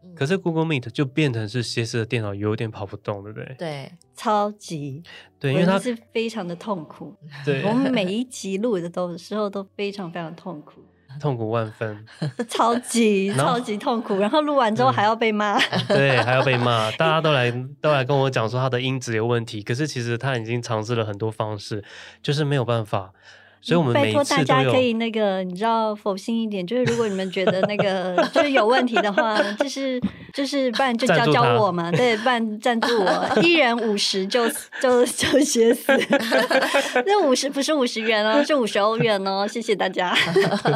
[0.05, 3.55] 嗯，可是 Google Meet 就变成是歇思的电脑有点跑不动，对不对？
[3.59, 5.03] 对，超级。
[5.39, 7.15] 对，因为它是非常的痛苦。
[7.45, 10.83] 对，我们每 一集录的都时候都非常非常痛苦。
[11.21, 12.05] 痛苦万分，
[12.49, 14.17] 超级超级痛苦。
[14.19, 16.91] 然后录完之后还要被骂， 嗯，对，还要被骂。
[16.99, 17.51] 大家都来
[17.81, 21.83] 都来跟我讲说他的音质有问题，可是其实他已经尝试了很多方式，
[22.23, 23.13] 就是没有办法。
[23.67, 30.01] 所以我们拜托大家可以那个，你知道否心一点，就是如果你们觉得那个 就是有问题的话，就是
[30.33, 34.49] 就是不然就教教我嘛，对，不然赞助我，一人五十就
[34.81, 35.93] 就就写死。
[37.05, 40.15] 那五十不是五十元哦，是五十欧元哦，谢谢大家。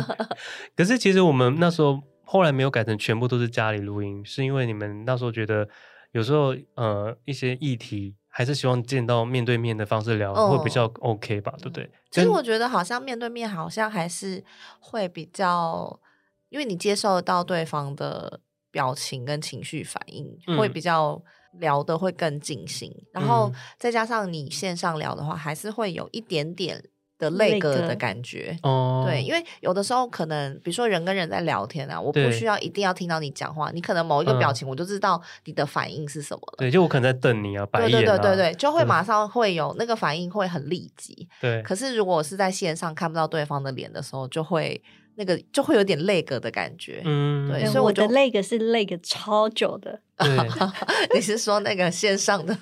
[0.74, 5.68] 可是其实我们那时候后来没有改成全部都是家里录音，是因为你们那时候觉得
[6.10, 8.16] 有时候呃一些议题。
[8.40, 11.90] 还是希望见到面对面的方式聊，会比较 OK 吧，嗯、对不对？
[12.10, 14.42] 其实我觉得好像面对面好像还是
[14.78, 16.00] 会比较，
[16.48, 21.22] 因为你接受得到对方的表情跟情绪反应，嗯、会比较
[21.58, 22.90] 聊得会更尽兴。
[23.12, 26.82] 然后再加上你线上聊的话，还是会有一点点。
[27.20, 36.54] 的那个的感觉哦，对，因为有的时候可能，比如说人跟人在聊天啊，我不需要一定要听到你讲话，你可能某一个表情，我就知道你的反应是什么了。
[36.56, 41.28] 对，就我可能在瞪你啊，白眼啊，对对对对，就会马上会有那个反应，会很立即。
[41.40, 44.82] 对，可是如果我是在线上看不到对方的脸的时候，就会
[45.16, 47.02] 那个就会有点累格的感觉。
[47.04, 50.00] 嗯，对，所以我的累格是累格超久的。
[51.14, 52.56] 你是说那个线上的？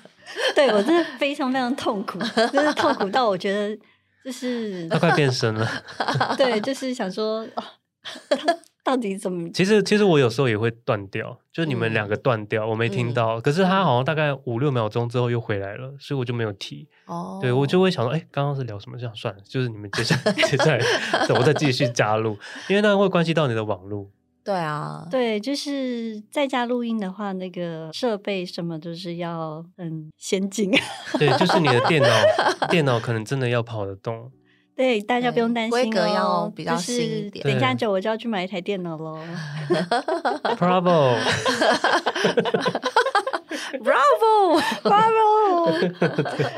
[0.53, 2.19] 对，我真的非常非常痛苦，
[2.53, 3.77] 就是痛苦到我觉得。
[4.23, 5.67] 就是他快变身了
[6.37, 7.63] 对，就是想说，哦，
[8.83, 9.49] 到底怎么？
[9.51, 13.39] 其实，其实我有时候也会断掉，就你们两个断掉，嗯、我没听到。
[13.39, 16.87] 可是他好像大概五六秒钟之后又回来了，所以我就没有提。
[17.05, 18.97] 哦，对我就会想说，哎，刚刚是聊什么？
[18.97, 20.79] 这样算了，就是你们接下来接下来，
[21.37, 24.09] 我再继续加入，因为那会关系到你的网络。
[24.43, 30.71] 对啊，对，就是在家录音的话，那个设备什么都是要很先进。
[31.19, 32.07] 对，就是你的电脑，
[32.69, 34.31] 电脑可能真的要跑得动。
[34.75, 37.43] 对，大家不用担心哦，规格要比较新一点。
[37.43, 39.19] 等一下就我就要去买一台电脑喽。
[40.57, 41.17] Bravo。
[43.83, 45.59] Bravo，Bravo！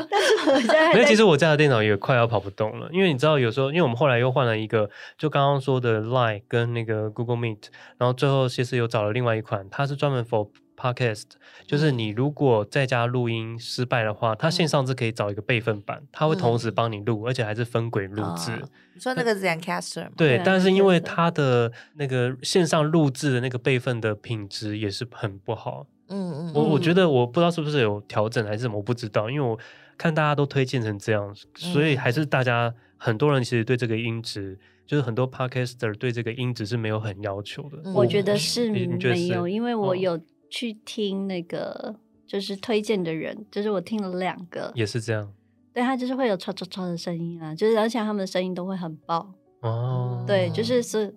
[0.10, 7.66] 但是我现在，因为其实我家的电脑也快要跑不动了，因为你知道，有时候因为我们后来又换了一个，就刚刚说的 Line 跟那个 Google Meet，
[7.98, 11.26] 然后最后其实又找了另外一款，它是专门 for podcast，
[11.68, 18.52] 就是你如果在家录音失败的话，它线上是可以找一个备份版，它会同时帮你录，而且还是分轨录制。
[18.94, 20.12] 你说那个 Zencaster 吗？
[20.18, 25.86] 对，但是因为它的那个线上录制的那个备份的品质也是很不好。
[26.12, 29.58] 嗯嗯，我我觉得我不知道是不是有调整还是什么，我不知道，因为我
[29.98, 37.92] 看大家都推荐成这样，所以还是大家很多人其实对这个音质，就是很多 podcaster 对这个音质是没有很要求的。
[37.94, 41.96] 我觉得是没有，因为我有去听那个
[42.28, 45.32] 就是推荐的人，就是我听了两个，也是这样，
[45.74, 51.14] 对，他就是会有唰唰唰的声音啊，就是而且他们的声音都会很爆哦，对，就是是。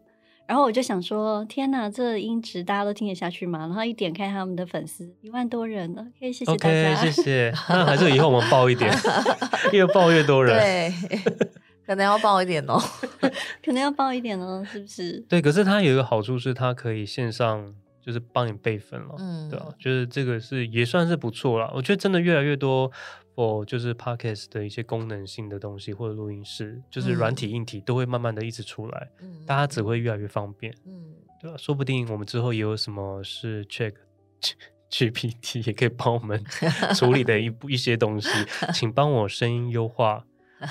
[0.47, 3.61] 然后我就想说，天哪，这音质大家都听得下去吗？
[3.61, 7.55] 然后一点开他们的粉丝一万多人了，可以谢谢大家，okay, 谢谢。
[7.69, 8.93] 那还是以后我们报一点，
[9.73, 10.55] 越报越多人。
[10.59, 10.93] 对，
[11.87, 12.79] 可能要报一点哦，
[13.65, 15.19] 可能要报一点哦，是不是？
[15.29, 17.75] 对，可是它有一个好处是，它可以线上
[18.05, 21.73] 就是帮你备份了，嗯，对啊，就是这个是也算是不错了。
[21.75, 22.93] 我觉得真的越来越多。
[23.35, 31.57] 或就是 Podcast 的一些功能性的东西，或者录音室，就是软体硬体都会慢慢的一直出来，嗯、大家只会越来越方便，嗯，对吧？
[31.57, 33.95] 说不定我们之后也有什么是 Check
[34.91, 36.41] GPT 也可以帮我们
[36.95, 38.29] 处理的一部一些东西，
[38.73, 40.25] 请帮我声音优化，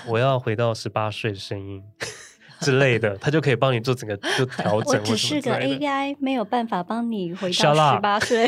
[0.07, 1.83] 我要回到十八岁的声音
[2.61, 5.01] 之类的，他就可以帮你做整个就调整。
[5.01, 8.47] 我只是个 AI，没有办法帮你回到十八岁，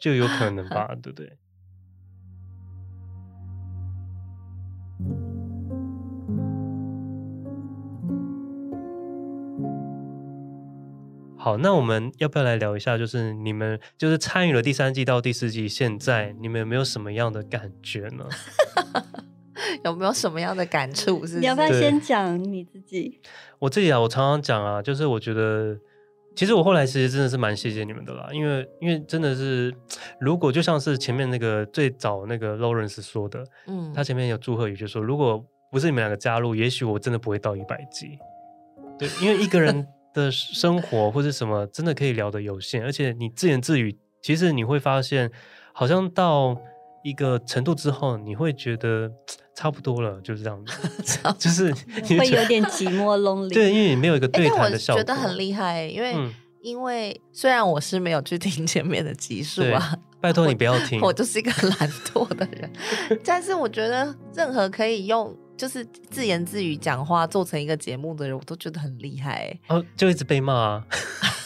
[0.00, 1.30] 就有可能吧，对不对？
[11.42, 12.98] 好，那我们要不要来聊一下？
[12.98, 18.26] 就是你们就是参与了第三季到第四季，现在你们有没有什么样的感觉呢？
[19.82, 21.26] 有没有什么样的感触？
[21.26, 21.40] 是是？
[21.40, 23.22] 你要不要先讲你自己？
[23.58, 25.74] 我自己啊，我常常讲啊，就是我觉得，
[26.36, 29.74] 其实我后来其实真的是蛮谢谢你们的啦，因为因为真的是，
[30.20, 38.18] 如果就像是前面那个最早那个 Lawrence 说的，嗯，他前面有祝贺语，就说如果不是你们两个加入，也许我真的不会到一百集。
[38.98, 39.86] 对，因为一个人。
[40.14, 45.30] 的生活或者什么，真的可以聊的有限，而且你自言自语，其实你会发现，
[45.72, 46.56] 好像到
[47.04, 49.10] 一个程度之后，你会觉得
[49.54, 51.72] 差不多了，就是这样子， 就是
[52.18, 53.52] 会有点寂寞 lonely。
[53.52, 54.98] 对，因为你没有一个对谈的效果。
[54.98, 62.70] 欸、我觉得很厉害，因为、嗯、因为虽然我是没有去听前面的集数啊，拜托你不要听，我，我就是一个 懒惰的人，
[63.24, 65.36] 但是我觉得任何可以用。
[65.60, 69.54] 就是自言自语讲话做成一个节目的人，我都觉得很厉害。
[69.68, 70.86] 哦，就一直被骂啊！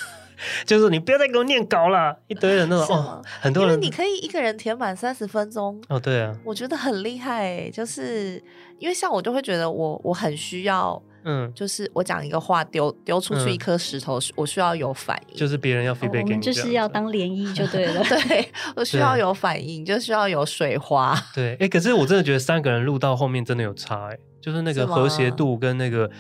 [0.64, 8.40] 就是你不要再给我念稿了，一堆人那种哦，很多人，因为你可以一个人填满三十分钟哦，对啊，我觉得很厉害，就是
[8.78, 11.02] 因为像我就会觉得我我很需要。
[11.24, 18.02] 嗯，就是我讲一个话，丢丢出去一颗石头，嗯，我需要有反应，就是别人要 feedback 给你，就是要当涟漪就对了。
[18.28, 21.14] 对，我需要有反应，就需要有水花。
[21.34, 26.10] 对，哎，欸，可是我真的觉得三个人录到后面真的有差，哎，就是那个和谐度跟那个，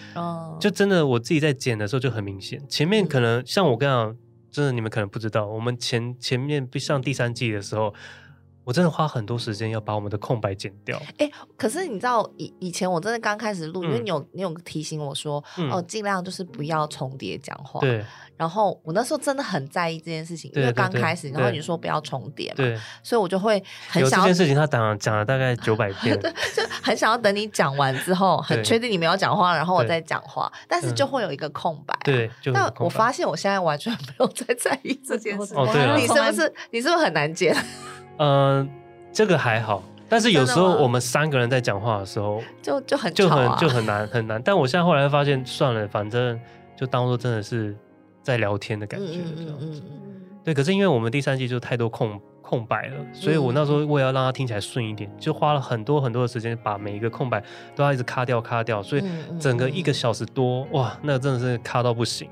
[0.58, 2.60] 就真的我自己在剪的时候就很明显。
[2.68, 4.16] 前面可能像我刚刚，
[4.50, 7.94] 真的你们可能不知道，我们前前面上第三季的时候。
[8.64, 10.96] 我真的花很多时间要把我们的空白剪掉。
[11.18, 17.80] 哎、欸，可是你知道以以前我真的刚开始录、嗯，因为你有你有提醒我说，嗯、哦，尽量就是不要重叠讲话。
[17.80, 18.04] 对。
[18.36, 24.26] 然后我那时候真的很在意这件事情，因为刚开始，然后你说不要重叠嘛，所以我就会很想要。
[24.26, 32.00] 这件事情他讲讲了大概九百 遍，对，就很想要等你讲完之后，很确定你没有讲话，然后我再讲话，但是就会有一个空白、啊。
[32.02, 35.54] 对，但我发现我现在完全没有在在意这件事。
[35.54, 37.54] 哦，对，你是不是你是不是很难剪？
[38.18, 38.68] 嗯、呃，
[39.12, 44.40] 这个还好，但是有时候我们三个人在讲话的时候，就就很就很就很难很难。
[44.42, 46.38] 但我现在后来发现，算了，反正
[46.76, 47.76] 就当做真的是
[48.22, 49.82] 在聊天的感觉，嗯嗯嗯，
[50.44, 50.54] 对。
[50.54, 57.42] 可是因为我们第三季就太多空空白了，所以我那时候为了让它听起来顺一点，就花了很多很多的时间，把每一个空白
[57.74, 59.02] 都要一直卡掉卡掉，所以
[59.40, 62.28] 整个一个小时多，哇，那真的是卡到不行。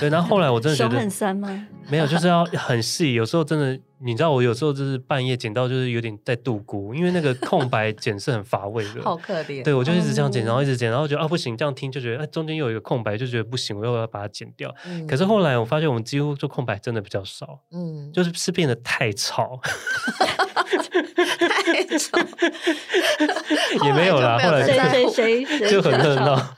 [0.00, 1.66] 对，然后后来我真的觉得很酸吗？
[1.88, 3.12] 没有，就是要很细。
[3.14, 9.02] 有时候真的，你知道，我有时候就是半夜剪到，就是有点在度孤，因为那个空白剪是很乏味的。
[9.02, 9.62] 好可怜。
[9.62, 14.74] 对，我就一直这样剪，然后一直剪，然后觉得啊不行，这样听就觉得哎中间又有一个空白，就觉得不行，我又要把它剪掉。
[14.86, 15.06] 嗯。
[15.06, 17.60] 可是后来我发现，我们几乎做空白真的比较少。
[17.70, 18.10] 嗯。
[18.12, 19.60] 就是是变得太吵。
[20.64, 22.18] 太吵。
[23.84, 26.56] 也没有啦，后来谁谁谁就很热闹，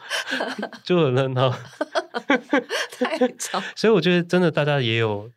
[0.84, 1.50] 就很热闹。
[2.98, 5.30] 太吵，所以我觉得真的大家也有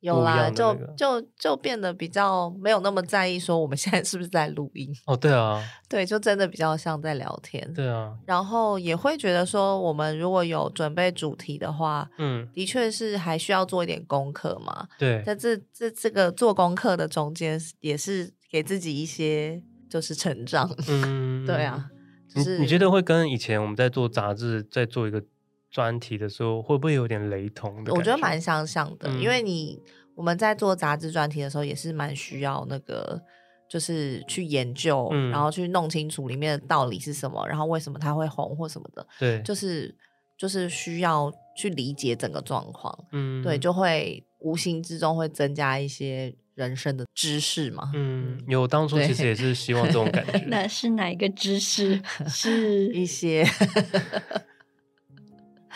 [0.00, 21.90] 有啦，就就就变得比较没有那么在意说我们现在是不是在录音哦，对啊，对，就真的比较像在聊天，对啊，然后也会觉得说我们如果有准备主题的话，嗯，的确是还需要做一点功课嘛，对，在这这这个做功课的中间，也是给自己一些就是成长，嗯，对啊，
[22.34, 25.22] 就是你，你觉得会跟以前我们在做杂志在做一个。
[25.70, 27.92] 专题的时候会不会有点雷同的？
[27.94, 29.80] 我觉得蛮相像的，嗯，因为你
[30.14, 33.20] 我们在做杂志专题的时候也是蛮需要那个，
[33.68, 39.06] 就是去研究，嗯，然后去弄清楚里面的道理是什么，然后为什么它会红或什么的。
[39.18, 39.94] 对，就是
[40.36, 43.06] 就是需要去理解整个状况。
[43.12, 47.92] 嗯，对，就会无形之中会增加一些人生的知识嘛。
[47.94, 50.44] 嗯，有当 初其实也是希望这种感 觉。
[50.48, 52.02] 那是哪一个知识？
[52.28, 53.46] 是一些。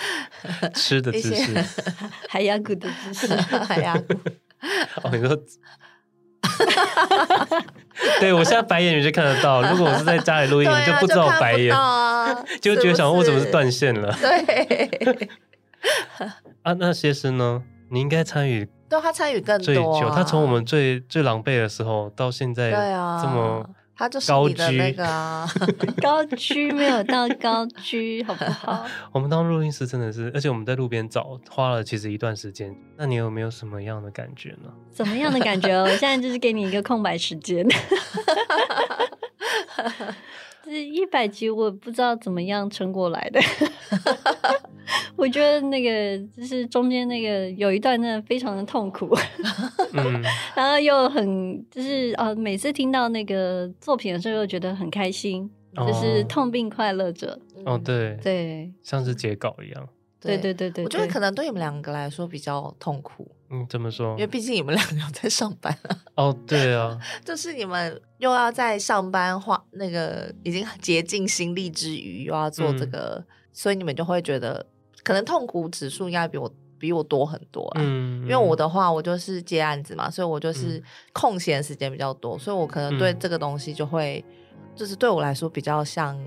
[0.74, 1.64] 吃的知识，
[2.28, 3.34] 海牙骨的知识，
[3.64, 4.14] 海牙骨。
[5.02, 5.38] 哦，你说，
[8.20, 9.62] 对我现在白眼你就看得到。
[9.62, 11.74] 如果我是在家里录音，啊、你就不知道白眼，
[12.60, 14.14] 就，就觉得想问为什么是断线了。
[14.20, 15.28] 对。
[16.62, 17.62] 啊，那谢师呢？
[17.90, 19.64] 你应该参与，对他参与更多、啊。
[19.64, 23.68] 最久，他从我们最最狼狈的时候到现在，对啊，这么。
[23.96, 25.48] 他就是你的那个啊，
[26.02, 28.84] 高居没有到高居，好不好？
[29.12, 32.74] 我们当录音师真的是，而且我们在路边找，花了其实一段时间。
[32.96, 34.70] 那你有没有什么样的感觉呢？
[34.90, 35.72] 怎么样的感觉？
[35.80, 37.66] 我现在就是给你一个空白时间。
[40.64, 43.40] 这一百集我不知道怎么样撑过来的。
[45.16, 49.08] 我觉得那个就是中间那个有一段真的非常的痛苦，
[49.94, 50.22] 嗯、
[50.54, 57.38] 然后又很就是啊，每次听到那个作品的时候又觉得很开心，哦、就是痛并快乐着。
[57.64, 59.88] 哦，对对，像是截稿一样。
[60.20, 63.30] 对对对对，我觉得可能对你们两个来说比较痛苦。
[63.50, 64.10] 嗯，怎么说？
[64.12, 65.98] 因为毕竟你们两个有在上班啊。
[66.14, 74.66] 哦，对啊， 就是你们又要在上班花那个已经竭尽心力之余，又要做这个，嗯、所以你们就会觉得。
[75.02, 84.24] 可能痛苦指数应该比我比我多很多啊，嗯，因为我的话，我就是接案子嘛，所以我就是空闲时间比较多，所以我可能对这个东西就会，
[84.74, 86.18] 就是对我来说比较像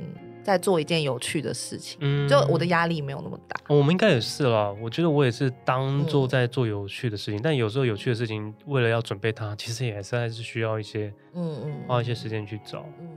[0.43, 3.59] 在做一件有趣的事情，嗯，就我的压力没有那么大。
[3.67, 13.07] 我们应该也是啦，我觉得我也是当做在做有趣的事情，嗯，但有时候有趣的事情为了要准备它，其实也是还是需要一些，嗯嗯，花一些时间去找，嗯，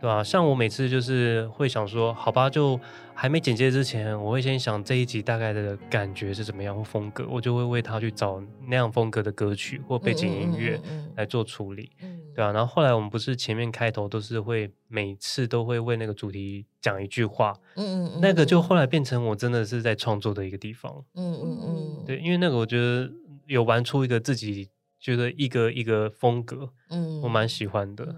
[0.00, 0.22] 对吧？
[0.22, 2.78] 像我每次就是会想说，好吧，就。
[3.20, 10.80] 还没剪接之前，我会先想这一集大概的感觉是怎么样或风格，我就会为他去找那样风格的歌曲或背景音乐
[11.16, 23.10] 来做处理，嗯嗯嗯嗯、对啊，然后后来我们不是前面开头都是会每次都会为那个主题讲一句话，嗯嗯，嗯，那个就后来变成我真的是在创作的一个地方，嗯嗯嗯，对，因为那个我觉得
[23.48, 24.68] 有玩出一个自己
[25.00, 28.14] 觉得一个一个风格，嗯，我蛮喜欢的。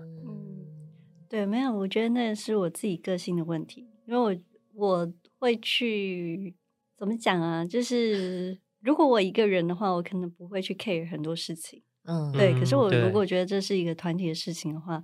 [1.31, 4.37] 嗯，对，没有，我觉得那是我自己个性的问题，因为我
[4.75, 6.55] 我会去
[6.99, 7.65] 怎么讲啊？
[7.65, 12.53] 就是如果我一个人的话，我可能不会去 care 很多事情，嗯，对。
[12.59, 15.03] 可是我如果觉得这是一个团体的事情的话，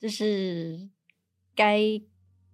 [0.00, 0.88] 就是
[1.54, 2.00] 该。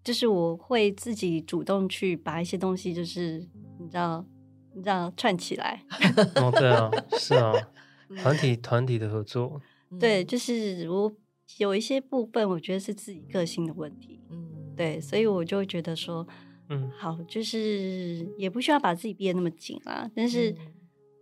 [0.04, 3.38] 就是我会自己主动去把一些东西，就是
[3.78, 4.26] 你知道，
[4.74, 5.80] 你知道串起来。
[6.34, 7.52] 哦，对啊，是啊，
[8.20, 9.62] 团体团体的合作。
[10.00, 11.08] 对，就是我
[11.58, 14.20] 有一些部分，我觉得是自己个性的问题。
[14.30, 16.26] 嗯，对，所以我就会觉得说，
[16.68, 20.50] 嗯，好，就是也不需要把自己逼得那么紧啊，但是。
[20.50, 20.56] 嗯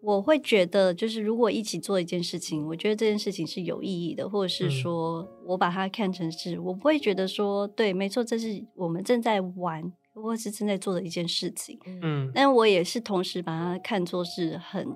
[0.03, 11.79] 我会觉得，就是如果一起做一件事情，我觉得这件事情是有意义的，或者是说我把它看成是，我不会觉得说，对，没错，这是我们正在玩或是正在做的一件事情。
[12.01, 14.89] 嗯，但我也是同时把它看作是很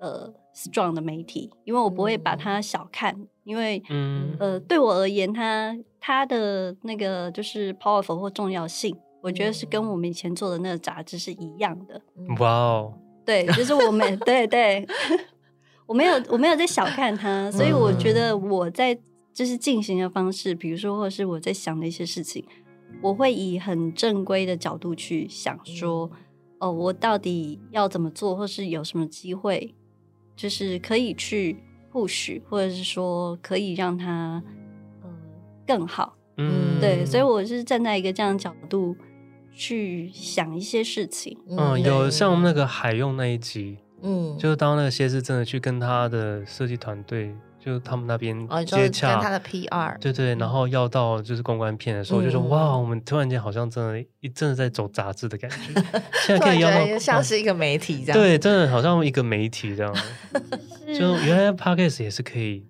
[0.00, 4.36] 呃 strong 的媒体，因为我不会把它小看，因为嗯。
[4.38, 12.02] 呃对我而言，它它的那个就是 powerful 或重要性，我觉得是跟我们以前做的那个杂志是一样的。
[12.40, 12.92] 哇哦。
[13.24, 14.86] 对，就是我们对对，
[15.86, 18.96] 我没有我没有在小看它，所以我觉得我在
[19.32, 22.44] 就是进行的方式，比如说或者是我在想的一些事情，
[23.02, 26.08] 我会以很正规的角度去想说，
[26.60, 29.74] 哦，我到底要怎么做，或是有什么机会，
[30.36, 31.56] 就是可以去
[31.96, 34.42] push，或者是说可以让他
[35.02, 35.08] 呃
[35.66, 38.94] 更好，嗯，对，所以我是站在一个这样的角度。
[39.58, 47.34] 去想一些事情，嗯，有像那个海用那一集，嗯，就是当那个谢师真的去跟他的设计团队，
[47.66, 55.74] 就他们那边接洽，跟他的 PR，对对，然后要到就是公关片的时候，就说哇，我们突然间好像真的，一真的在走杂志的感觉，
[56.24, 59.92] 现在可以要到像是一个媒体这样，对，真的好像一个媒体这样，
[60.96, 62.64] 就原来 Podcast 也是可以。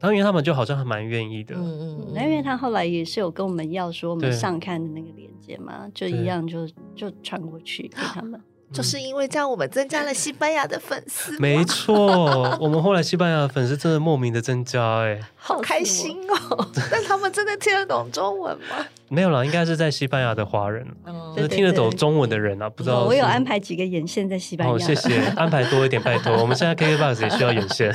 [0.00, 1.54] 当然，他们就好像还蛮愿意的。
[1.54, 6.66] 嗯嗯，那因为他后来也是有跟我们要说我们上看的那个链接嘛，就一样就
[6.96, 8.40] 就传过去给他们。
[8.72, 11.36] 就是因为这样，我们增加了西班牙的粉丝。
[11.40, 16.66] 没错，我们后来西班牙的粉丝真的莫名的增加，哎，好开心哦！
[16.90, 18.86] 但他们真的听得懂中文吗？
[19.10, 20.86] 没有啦，应该是在西班牙的华人，
[21.34, 23.02] 就是听得懂中文的人啊，不知道。
[23.02, 24.72] 我有安排几个眼线在西班牙。
[24.72, 26.32] 哦，谢谢，安排多一点，拜托。
[26.36, 27.92] 我们现在 KKBOX 也需要眼线。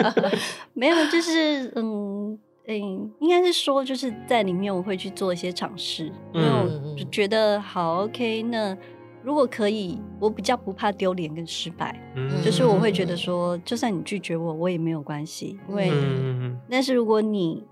[0.74, 8.76] 没有，就是嗯嗯，应该是说就是在里面我会去做一些尝试，因为我就觉得好 OK 那。
[9.24, 17.64] 如果可以，我比较不怕丢脸跟失败，嗯、就是我会觉得说，就算你拒绝我，我也没有关系，因为，嗯、但是如果你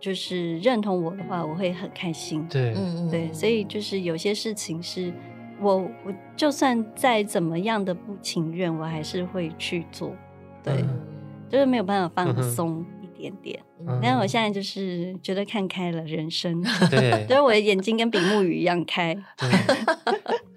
[0.00, 2.46] 就是认同我的话，我会很开心。
[2.48, 2.74] 对，
[3.10, 5.12] 对，所以就是有些事情是
[5.60, 10.14] 我，我就算再怎么样的不情愿，我还是会去做。
[10.62, 11.00] 对，嗯、
[11.48, 13.58] 就是没有办法放松一点点。
[13.86, 19.14] 嗯、但是我现在就是觉得看开了人生，对， 所以我的眼睛跟比目鱼一样开。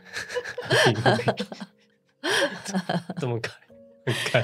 [3.18, 3.52] 这么开，
[4.06, 4.41] 很开，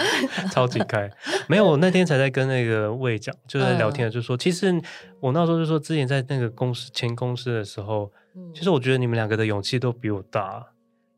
[0.48, 1.12] 超级开。
[1.48, 4.74] 没有，我那天才在跟那个魏讲，就在聊天，就说，其实
[5.20, 8.10] 我那时候就说，之前在那个公司签公司的时候，
[8.54, 10.66] 其实我觉得你们两个的勇气都比我大。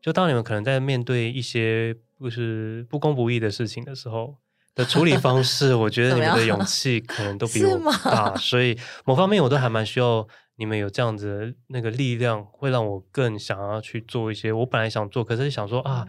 [0.02, 4.36] 就当你们可能在面对一些不是不公不义的事情的时候
[4.74, 8.34] 的处理方式，我觉得你们的 勇气可能都比我大。
[8.36, 10.26] 所以某方面我都还蛮需要。
[10.58, 16.06] 你们有这样子的那个力量，会让我更想要去做一些我本来想做，可是想说啊，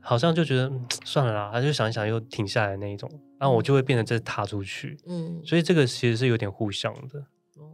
[0.00, 0.70] 好像就觉得
[1.04, 4.96] 算了啦，他就想一想又停下来那一种，然后我就会变得再踏出去。
[5.06, 7.18] 嗯，所以这个其实是有点互相的，
[7.56, 7.66] 哦，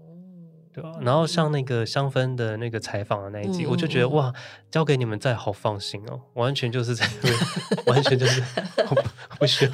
[0.72, 0.98] 对吧？
[1.02, 4.32] 然后像那个香氛的那个采访的那一集，嗯、我就觉得哇，
[4.70, 7.06] 交给你们在好放心哦，完全就是在，
[7.86, 8.42] 完全就是
[8.88, 9.04] 我，
[9.38, 9.72] 不需要。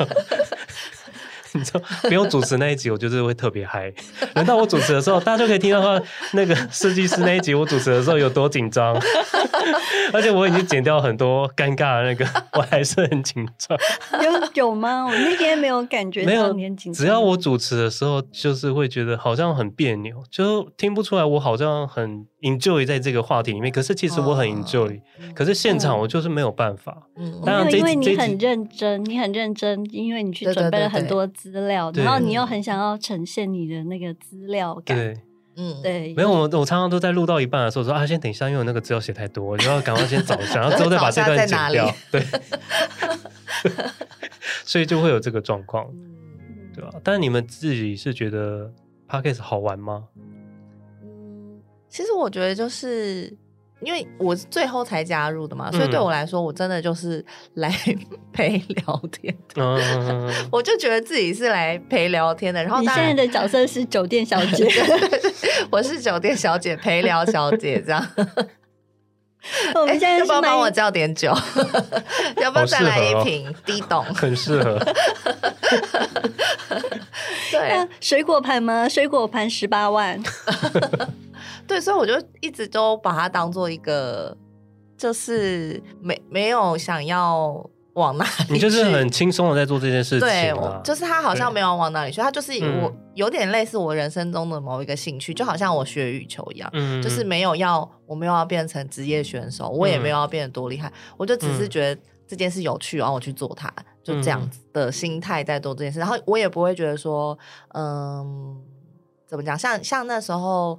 [1.59, 3.93] 你知道不用主持那一集，我就是会特别嗨。
[4.35, 8.95] 轮到我主持的时候，大家就可以听到他那个设计师那一集，我主持的时候有多紧张。
[10.13, 13.79] 而且我已经剪掉很多尴尬的那个，我还是很紧张。
[14.23, 15.05] 有有吗？
[15.07, 17.01] 我那天没有感觉到有点紧张。
[17.05, 23.73] 只要我主持的时候，就是会觉得好像很别扭，就听不出来我好像很 enjoy 在这个话题里面。
[23.73, 25.03] 可是其实我很 enjoy，、哦、
[25.35, 27.09] 可是现场我就是没有办法。
[27.17, 34.97] 嗯，当然因为你很认真，你很认真，因为你去准备了很多资料，对对对对，然后你又很想要呈现你的那个资料感。
[34.97, 35.17] 对。
[35.55, 41.95] 嗯，对，没有，我我常常都在录到一半的时候说啊，先等一下，因为我那个资料写太多，我就要赶快先找一下，然后之后再把这段剪掉。
[42.11, 42.25] 对，
[44.65, 45.87] 所以就会有这个状况，
[46.75, 46.91] 对吧？
[47.05, 48.73] 但是你们自己是觉得
[49.07, 50.05] Podcast 好玩吗？
[51.93, 53.31] 嗯，其实我觉得就是
[53.81, 57.23] 因为我是最后才加入的嘛，所以对我来说，我真的就是
[57.55, 57.71] 来
[58.33, 59.63] 陪聊天的。
[59.63, 62.63] 嗯、 我就觉得自己是来陪聊天的。
[62.63, 64.67] 然后你现在的角色是酒店小姐，
[65.71, 68.09] 我是酒店小姐，陪聊小姐这样。
[69.75, 71.35] 我们现在要不要帮我叫点酒？
[72.41, 74.05] 要不要再来一瓶低董？
[74.15, 74.79] 很适合。
[77.51, 78.89] 对，水果盘吗？
[78.89, 80.23] 水果盘十八万。
[81.67, 84.37] 对，所以我就一直都把它当做一个，
[84.97, 90.31] 就是没没有想要往哪里去，你就是很轻松的在做这件事情，啊。
[90.31, 103.71] 对，我就是他好像没有往哪里去，他就是我有点类似我人生中的某一个兴趣，嗯、就好像我学羽球一样，嗯、就是没有要我没有要变成职业选手，我也没有要变得多厉害，嗯、我就只是觉得这件事有趣，然后我去做它，
[104.03, 107.39] 就这样子的心态在做这件事，然后我也不会觉得说，
[107.75, 108.57] 嗯，
[109.27, 110.79] 怎么讲，像像那时候。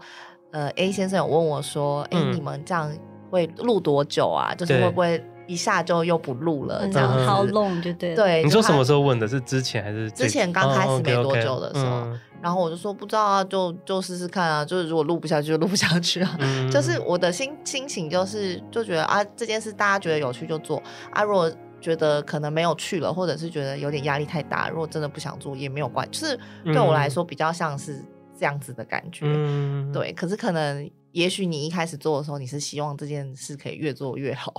[0.54, 2.90] 呃，A 先生有问我说：“哎、你们这样
[3.32, 4.54] 会录多久啊？
[4.54, 6.88] 就是会不会一下就又不录了？
[6.90, 8.14] 这样好 long 就对。
[8.14, 9.28] 对，你说什么时候问的？
[9.28, 12.08] 是之前还是之前刚开始没多久的时候？
[12.40, 14.64] 然后我就说不知道啊，就就试试看啊。
[14.64, 16.38] 就是如果录不下去就录不下去啊。
[16.40, 20.80] 嗯、 就是我的心心情就是就觉得啊，这件事大家觉得有趣就做
[21.12, 21.24] 啊。
[21.24, 21.52] 如果
[21.82, 26.22] 觉得可能没有趣了，或者是觉得有点压力太大，如果真的不想做也没有关系。
[26.22, 28.06] 就是对我来说比较像是。
[28.44, 30.12] 这样子的感觉，嗯、对。
[30.12, 34.54] 可是可能，也许你一开始做的时候，你是希望这件事可以越做越好。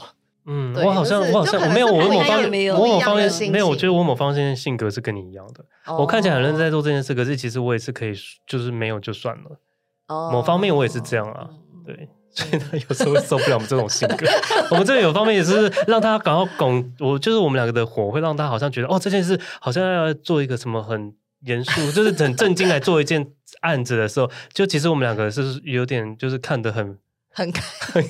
[0.46, 3.68] 嗯，我好像，我好像我没有，我某方面，我某方面没有。
[3.68, 5.62] 我觉得我某方面性格是跟你一样的。
[5.84, 8.14] 哦、我看起来很认真在做这件事，可是其实我也是可以，
[8.46, 9.60] 就是没有就算了。
[10.08, 11.50] 哦，某方面我也是这样啊。
[11.84, 14.26] 对，所以他有时候受不了我们这种性格。
[14.70, 21.14] 我们这有方面也是让他感到拱，我就是我们两个的火会让他好像觉得哦，这件事好像要做一个什么很。
[21.44, 23.26] 严肃就是很 正经来做一件
[23.60, 26.98] 案子的时候，就其实我们两个是有点就是看得很
[27.30, 28.04] 很 很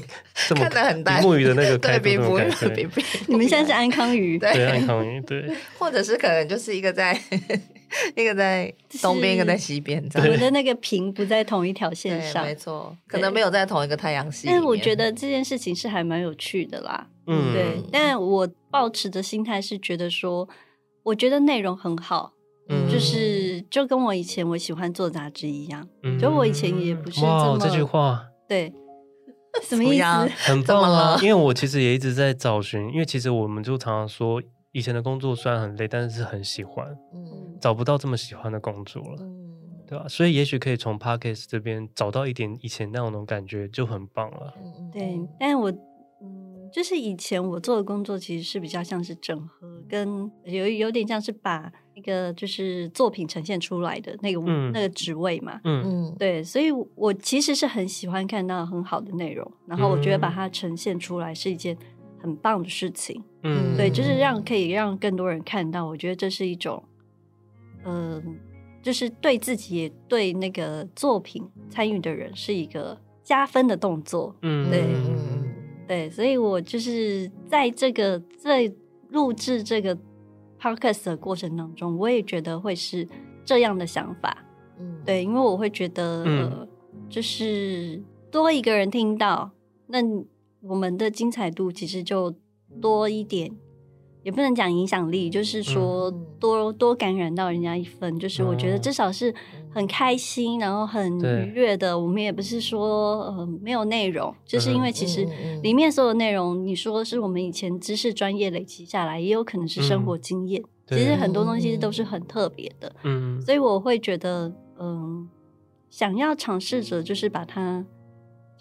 [0.48, 2.44] 这么看得很淡，木鱼的那个 对比目鱼，
[2.74, 4.39] 比比你们现在是安康鱼。
[4.39, 4.66] 对。
[4.66, 7.19] 安康鱼对，或者是可能就是一个在
[8.16, 14.47] 一个在东边一个在西边，我们的那个屏不在同一条线上，没错，可能没有在同一个太阳系。
[14.47, 17.82] 但是我觉得这件事情是还蛮有趣的啦，嗯，对。
[17.90, 20.48] 但我抱持的心态是觉得说，
[21.05, 22.34] 我觉得内容很好。
[22.69, 28.73] 嗯，就是就跟我以前我喜欢做杂志一样，嗯、就我以前也不是这么这句话，对，
[29.62, 30.05] 什么意思？
[30.51, 31.19] 很棒啊！
[31.23, 34.43] 因为我其实也一直在找寻，因为其实我们就常常说，
[34.73, 40.07] 以前的工作虽然很累，但是是很喜欢，嗯，找不到这么喜欢的工作了，嗯，对吧？
[40.09, 44.55] 所以也许可以从 Podcast 这边找到一点以前那种感觉，就很棒了。
[44.57, 45.73] 嗯，对，但是我。
[46.73, 55.83] 就是以前我做的工作其实是比较像是整合，跟有有点像是把那个就是作品呈现出来的那个、嗯、那个职位嘛，嗯。
[55.85, 61.77] 嗯，对，所以我其实是很喜欢看到很好的内容，然后我觉得把它呈现出来是一件
[62.21, 66.83] 很棒的事情，嗯，对，就是让可以让更多人看到，我觉得这是一种，
[67.85, 68.23] 嗯、呃，
[68.83, 74.83] 就是对自己也对那个作品参与的人是一个加分的动作，嗯，对。
[75.87, 78.73] 对，所以我就是在这个在
[79.11, 79.95] 录制这个
[80.65, 83.07] podcast 的过程当中，我也觉得会是
[83.45, 84.39] 这样的想法。
[84.81, 86.69] 嗯，对，因为我会觉得，嗯、呃，
[87.11, 89.51] 就是多一个人听到，
[89.89, 89.99] 那
[90.62, 92.35] 我们的精彩度其实就
[92.81, 93.55] 多一点。
[94.23, 96.11] 也不能讲影响力，就是说
[96.41, 99.35] 多多感染到人家一份，就是我觉得至少是
[99.74, 101.98] 很开心，然后很愉悦的。
[101.98, 105.26] 我们也不是说呃没有内容，就是因为其实
[105.62, 110.62] 里面所有内容，你说是我们以前知识专业累积下来，也有可能是生活经验。
[110.86, 115.28] 其实很多东西都是很特别的，嗯，所以我会觉得，嗯，
[115.90, 117.84] 想要尝试着就是把它，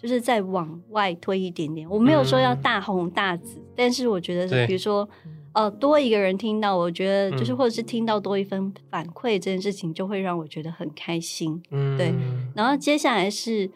[0.00, 1.88] 就是再往外推一点点。
[1.88, 5.08] 我没有说要大红大紫，但是我觉得是，比如说。
[5.54, 11.62] 哦，多一个人听到，我觉得就是，或者是听到多一份反馈，这件事情就会让我觉得很开心。
[11.70, 12.12] 嗯，对。
[12.56, 13.70] 然后接下来是，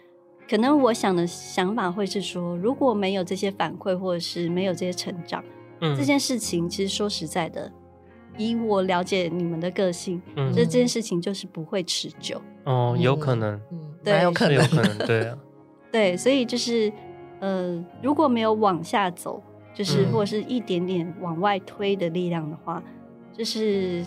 [0.51, 5.45] 可能我想的想法会是说，如果没有这些反馈，或者是没有这些成长，
[5.81, 7.71] 嗯，这件事情其实说实在的，
[8.37, 12.43] 以我了解你们的个性，嗯，这这件事情就是不会持久。
[12.65, 15.39] 哦，有可能，嗯，对，有可能，有可能，对啊，
[15.93, 16.93] 对，所以就是，
[17.39, 19.41] 呃，如果没有往下走。
[19.79, 22.93] 就是或者是一点点往外推的力量的话，嗯、
[23.33, 24.05] 就是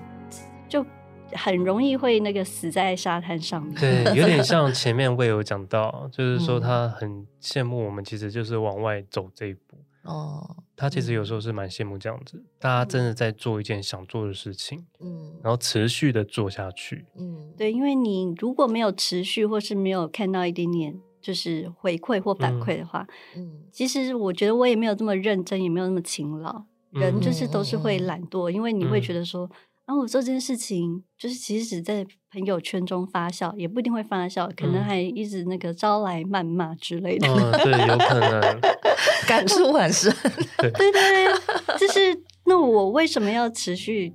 [0.68, 0.86] 就
[1.32, 3.74] 很容易会那个死在沙滩上面。
[3.76, 9.78] 对，有点像 前面我有讲到，就是说他很羡慕我们，其实就是往外走这一步。
[10.04, 17.06] 哦，他其实有时候是蛮羡慕这样子，嗯、大家真的在做一件想做的事情，嗯，然后持续的做下去。
[17.16, 26.64] 嗯，对，因为你如果没有持续，或是没有看到一点点就是回馈或反馈的话，嗯，其实我觉得我也没有这么认真，也没有那么勤劳。
[26.92, 29.50] 人就是都是会懒惰，因为你会觉得说，
[29.86, 37.30] 啊，我做这件事情就是其实只在朋友圈中发酵，也不一定会发酵，可能还一直那个招来谩骂之类的。
[37.30, 38.60] 嗯，对，有可能，
[39.26, 40.14] 感触很深。
[40.60, 44.14] 对对对，就是那我为什么要持续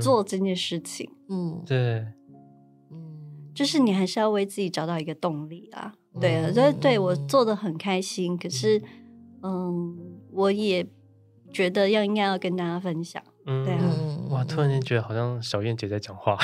[0.00, 1.10] 做这件事情？
[1.28, 1.76] 嗯，对，
[2.92, 5.94] 嗯，就是你还是要为自己找到一个动力啊。
[6.20, 8.80] 对啊，所以对我做的很开心，可是，
[9.42, 9.96] 嗯，
[10.32, 10.86] 我也。
[11.52, 13.80] 觉得要应该要跟大家分享，嗯，对啊，
[14.30, 16.36] 哇，突然间觉得好像小燕姐在讲话，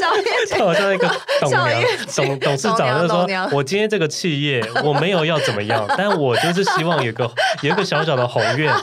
[0.00, 1.08] 小燕姐 好像一个
[1.40, 1.70] 董娘
[2.16, 7.30] 董董事长，就是说我今天这个企业我没有要怎么样，但我就是希望有个
[7.62, 8.74] 有一个小小的宏愿，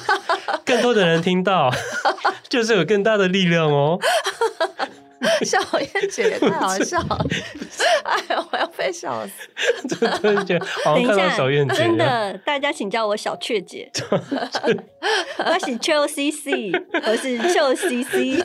[0.64, 1.69] 更多的人听到，
[2.48, 3.99] 就是有更大的力量哦。
[5.45, 7.26] 小燕姐也太好笑了，
[8.03, 9.34] 哎呀，我要被笑死！
[10.22, 11.30] 真的觉得，等一下，
[11.68, 13.89] 真的，大家请叫我小雀姐。
[15.38, 16.72] 我是秋 CC，
[17.06, 18.43] 我是秋 CC。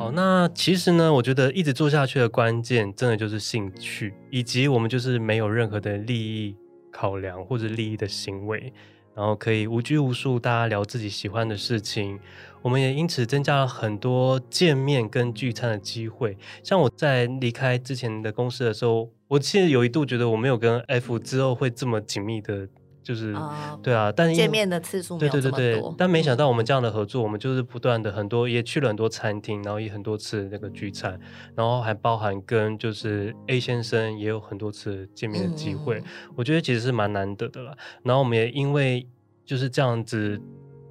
[0.00, 6.56] 好，那其实呢，我觉得一直做下去的关键，真的就是兴趣，以及我们就是没有任何的利益
[6.90, 8.72] 考量或者利益的行为，
[9.14, 12.18] 然后可以无拘无束，大家聊自己喜欢的事情。
[12.62, 16.38] 我们也因此增加了很多见面跟聚餐的机会。
[16.62, 22.66] 像我在离开之前的公司的时候，我其实有一度觉得我没有跟 F 之后会这么紧密的。
[23.02, 25.50] 就是、uh, 对啊，但见面的次数没有这么多。
[25.52, 31.18] 对对对对，但没想到我们这样的合作，我们就是不断的很多，也去了很多餐厅，然后也很多次那个聚餐，
[31.54, 35.98] 然后还包含跟就是 A 先生也有很多次见面的机会。
[36.00, 36.04] 嗯、
[36.36, 37.76] 我觉得其实是蛮难得的啦。
[38.02, 39.06] 然后我们也因为
[39.44, 40.40] 就是这样子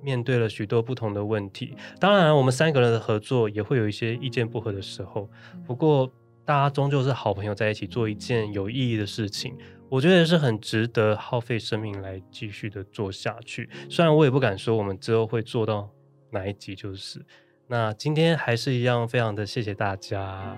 [0.02, 1.76] 面对了许多不同的问题。
[2.00, 5.30] 当然，我们三个人的合作也会有一些意见不合的时候。
[5.66, 6.12] 不过
[6.44, 9.56] 大家终究是好朋友，在一起做一件有意义的事情。
[9.90, 13.70] 我觉得是很值得耗费生命来继续的做下去。
[13.90, 15.90] 虽然我也不敢说我们之后会做到
[16.32, 17.26] 哪一集，就是
[17.68, 20.56] 那今天还是一样，非常的谢谢大家。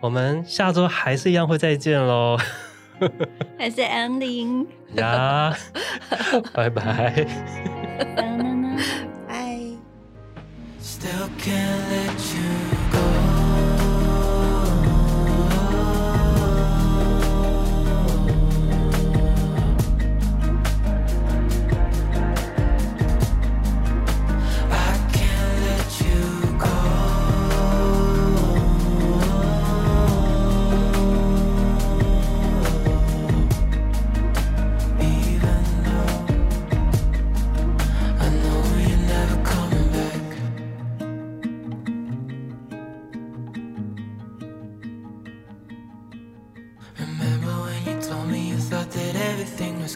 [0.00, 2.38] 我们下周还是一样会再见喽。
[3.58, 4.66] 还是 ending
[4.96, 5.56] 呀，
[6.52, 7.26] 拜拜。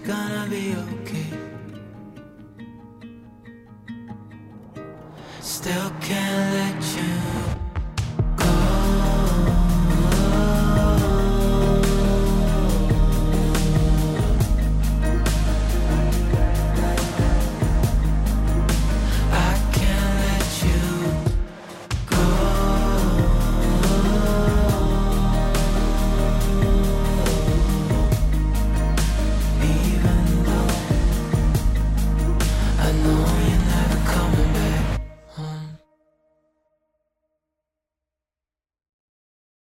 [0.05, 1.31] gonna be okay.
[5.41, 6.74] Still can't let